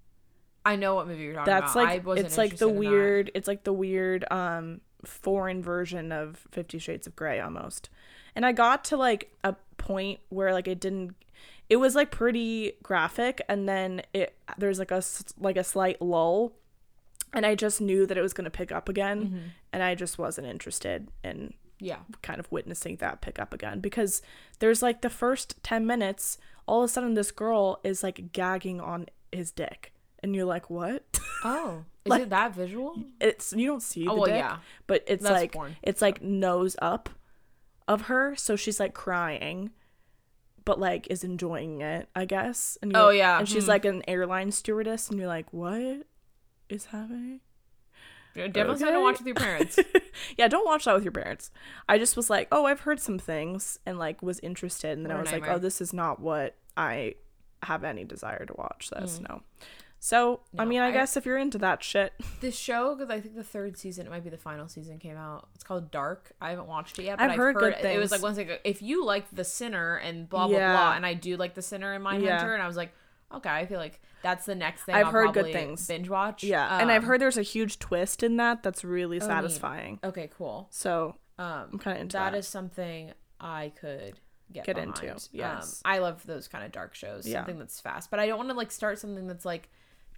[0.63, 1.87] I know what movie you're talking that's about.
[1.89, 2.79] That's like it's like the in that.
[2.79, 7.89] weird it's like the weird um foreign version of 50 shades of gray almost
[8.35, 11.15] and i got to like a point where like it didn't
[11.69, 15.01] it was like pretty graphic and then it there's like a
[15.39, 16.53] like a slight lull
[17.33, 19.37] and i just knew that it was going to pick up again Mm-hmm.
[19.73, 21.99] and i just wasn't interested in Yeah.
[22.21, 24.21] kind of witnessing that pick up again because
[24.59, 28.79] there's like the first 10 minutes all of a sudden this girl is like gagging
[28.79, 32.95] on his dick and you're like what Oh, is it that visual?
[33.19, 34.57] it's you don't see the Oh, well, dick, yeah.
[34.85, 35.75] but it's That's like porn.
[35.81, 37.09] it's like nose up
[37.91, 39.71] of her, so she's like crying,
[40.65, 42.77] but like is enjoying it, I guess.
[42.81, 43.69] And Oh, yeah, and she's hmm.
[43.71, 46.05] like an airline stewardess, and you're like, what
[46.69, 47.41] is happening?
[48.33, 49.01] Definitely something to Okay.
[49.03, 49.77] watch with your parents.
[50.37, 51.51] yeah, don't watch that with your parents.
[51.89, 55.11] I just was like, oh, I've heard some things, and like was interested, and then
[55.11, 57.15] What I was like, oh, this is not what I
[57.63, 58.89] have any desire to watch.
[58.97, 59.41] This no.
[60.03, 60.67] So I Mm.
[60.67, 63.43] Mean, I, I- guess if you're into that shit, this show, because I think the
[63.43, 65.47] third season, it might be the final season, came out.
[65.53, 66.31] It's called Dark.
[66.41, 68.35] I haven't watched it yet, but I've I've, heard heard, good it was like once
[68.37, 70.71] like if you like The Sinner and blah blah Yeah.
[70.75, 72.53] blah, and I do like The Sinner and Mindhunter, Yeah.
[72.53, 72.91] and I was like,
[73.31, 75.85] okay, I feel like that's the next thing I've I'll heard good things.
[75.87, 76.43] Binge watch.
[76.43, 79.25] Yeah, and I've Um, heard there's a huge twist in that that's really neat.
[79.27, 79.99] satisfying.
[80.03, 80.67] Okay, cool.
[80.71, 82.37] So Um, I'm kind of into that that.
[82.39, 84.19] is something I could
[84.51, 84.97] get, Get behind.
[84.99, 85.81] into, yes.
[85.85, 87.27] Um, I love those kind of dark shows.
[87.27, 87.37] Yeah.
[87.39, 89.69] Something that's fast, but I don't want to like start something that's like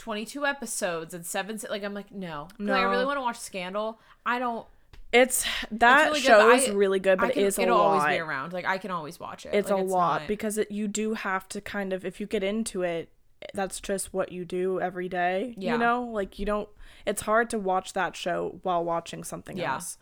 [0.04, 1.58] 22 episodes and seven.
[1.58, 4.00] se- Like I'm like no, like, I really want to watch Scandal.
[4.26, 4.68] I don't.
[5.14, 7.78] it's that really show but is I- really good, but I it can, is it'll
[7.80, 8.52] always be around.
[8.52, 9.54] Like I can always watch it.
[9.54, 12.26] It's Like, a lot not- because it, you do have to kind of if you
[12.28, 13.14] get into it,
[13.54, 15.54] that's just what you do every day.
[15.58, 15.74] Yeah.
[15.74, 16.68] You know, like you don't.
[17.06, 19.76] It's hard to watch that show while watching something Yeah.
[19.76, 19.98] else.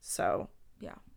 [0.00, 0.48] So.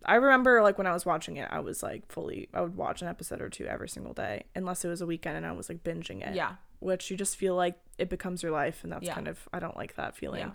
[0.05, 2.47] I remember like when I was watching it, I was like fully.
[2.53, 5.37] I would watch an episode or two every single day, unless it was a weekend
[5.37, 6.35] and I was like binging it.
[6.35, 6.55] Yeah.
[6.79, 9.15] which you just feel like it becomes your life and that's Yeah.
[9.15, 10.41] kind of I don't like that feeling.
[10.41, 10.51] Yeah.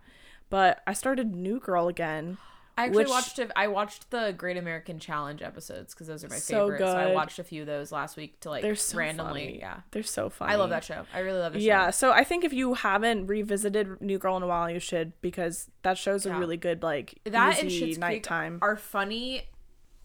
[0.50, 2.38] But I started New Girl again.
[2.80, 3.50] I actually Which- watched it.
[3.54, 6.80] I watched the Great American Challenge episodes because those are my So favorite.
[6.80, 9.44] So I watched a few of those last week to like They're so randomly.
[9.46, 9.58] funny.
[9.58, 10.52] Yeah, They're so funny.
[10.52, 11.04] I love that show.
[11.14, 11.62] I really love it.
[11.62, 15.12] Yeah, so I think if you haven't revisited New Girl in a while, you should
[15.20, 18.30] because that show's a really good like that and easy Schitt's Creek
[18.62, 19.48] are funny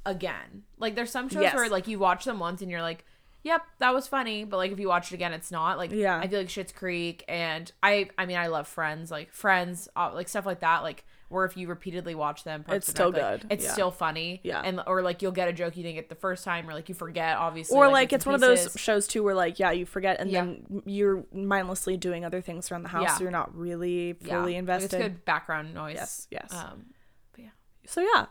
[0.05, 0.63] again.
[0.77, 1.55] Like there's some shows Yes.
[1.55, 3.05] where like you watch them once and you're like,
[3.43, 5.77] "Yep, that was funny," but like if you watch it again, it's not.
[5.77, 6.17] Like Yeah.
[6.19, 10.11] I feel like Schitt's Creek and I I mean I love Friends, like Friends, uh,
[10.13, 10.83] like stuff like that.
[10.83, 13.51] Like where if you repeatedly watch them, It's still it, like, good.
[13.51, 13.71] It's Yeah.
[13.73, 14.41] still funny.
[14.43, 14.61] Yeah.
[14.63, 16.87] and or like you'll get a joke you didn't get the first time, or like
[16.89, 17.75] you forget obviously.
[17.77, 20.29] or like bits it's one of those shows too where like yeah you forget and
[20.29, 20.41] Yeah.
[20.45, 23.15] then you're mindlessly doing other things around the house Yeah.
[23.17, 24.93] so you're not really fully Like, invested.
[24.93, 25.95] It's good background noise.
[25.95, 26.53] Yes, yes.
[26.53, 26.85] Um,
[27.33, 27.49] but yeah,
[27.87, 28.27] So yeah,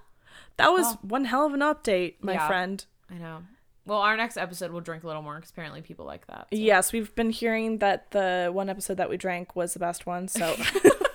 [0.56, 2.84] that was Well- one hell of an update, my friend.
[3.10, 3.42] I know.
[3.86, 6.46] Well, our next episode we'll drink a little more because apparently people like that.
[6.50, 6.56] so.
[6.56, 10.26] Yes, we've been hearing that the one episode that we drank was the best one.
[10.28, 10.56] So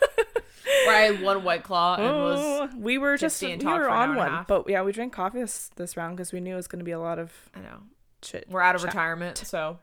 [0.86, 3.68] Where I had one white claw and was Oh, we were just we were for
[3.68, 6.54] an hour on one, but yeah, we drank coffee this this round because we knew
[6.54, 7.80] it was going to be a lot of I know.
[8.24, 8.46] shit.
[8.50, 8.90] We're out of chat.
[8.94, 9.80] retirement, so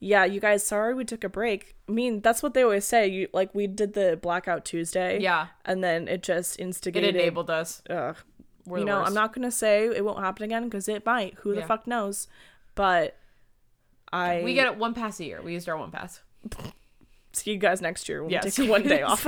[0.00, 1.74] Yeah, you guys, sorry we took a break.
[1.88, 3.08] I mean, that's what they always say.
[3.08, 7.50] You like we did the blackout Tuesday, yeah, and then it just instigated, it enabled
[7.50, 7.82] us.
[7.90, 8.16] Ugh.
[8.64, 9.08] We're you know, worst.
[9.08, 11.34] I'm not gonna say it won't happen again because it might.
[11.40, 11.66] Who the Yeah.
[11.66, 12.28] fuck knows?
[12.76, 13.16] But
[14.12, 15.40] I We get it one pass a year.
[15.42, 16.20] We used our one pass.
[17.32, 18.22] see you guys next year.
[18.22, 18.54] We'll Yes.
[18.56, 19.26] take one day off.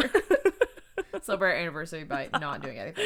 [1.25, 3.05] Celebrate our anniversary by not doing anything.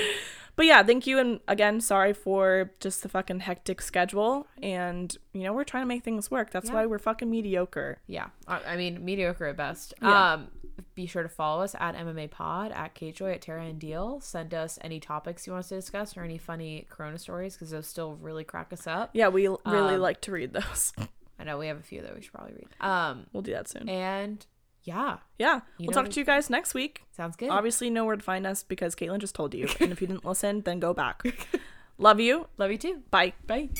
[0.56, 4.46] But yeah, thank you and again, sorry for just the fucking hectic schedule.
[4.62, 6.50] And you know, we're trying to make things work.
[6.50, 6.74] That's Yeah.
[6.74, 7.98] why we're fucking mediocre.
[8.06, 9.94] Yeah, I, mean mediocre at best.
[10.00, 10.34] Yeah.
[10.34, 10.48] Um,
[10.96, 14.20] be sure to follow us at MMA Pod at Cait Joy at Terra Ann Deal.
[14.20, 17.70] Send us any topics you want us to discuss or any funny Corona stories because
[17.70, 19.10] those still really crack us up.
[19.12, 19.58] Yeah, we really
[19.94, 20.92] Um, like to read those.
[21.38, 22.68] I know we have a few that we should probably read.
[22.80, 23.88] Um, We'll do that soon.
[23.88, 24.44] and
[24.84, 25.18] yeah.
[25.38, 25.60] Yeah.
[25.78, 27.02] You we'll talk to you guys next week.
[27.10, 27.50] Sounds good.
[27.50, 29.68] Obviously, know where to find us because Caitlin just told you.
[29.80, 31.22] and if you didn't listen, then go back.
[31.98, 32.48] Love you.
[32.58, 33.02] Love you too.
[33.10, 33.32] Bye.
[33.46, 33.70] Bye.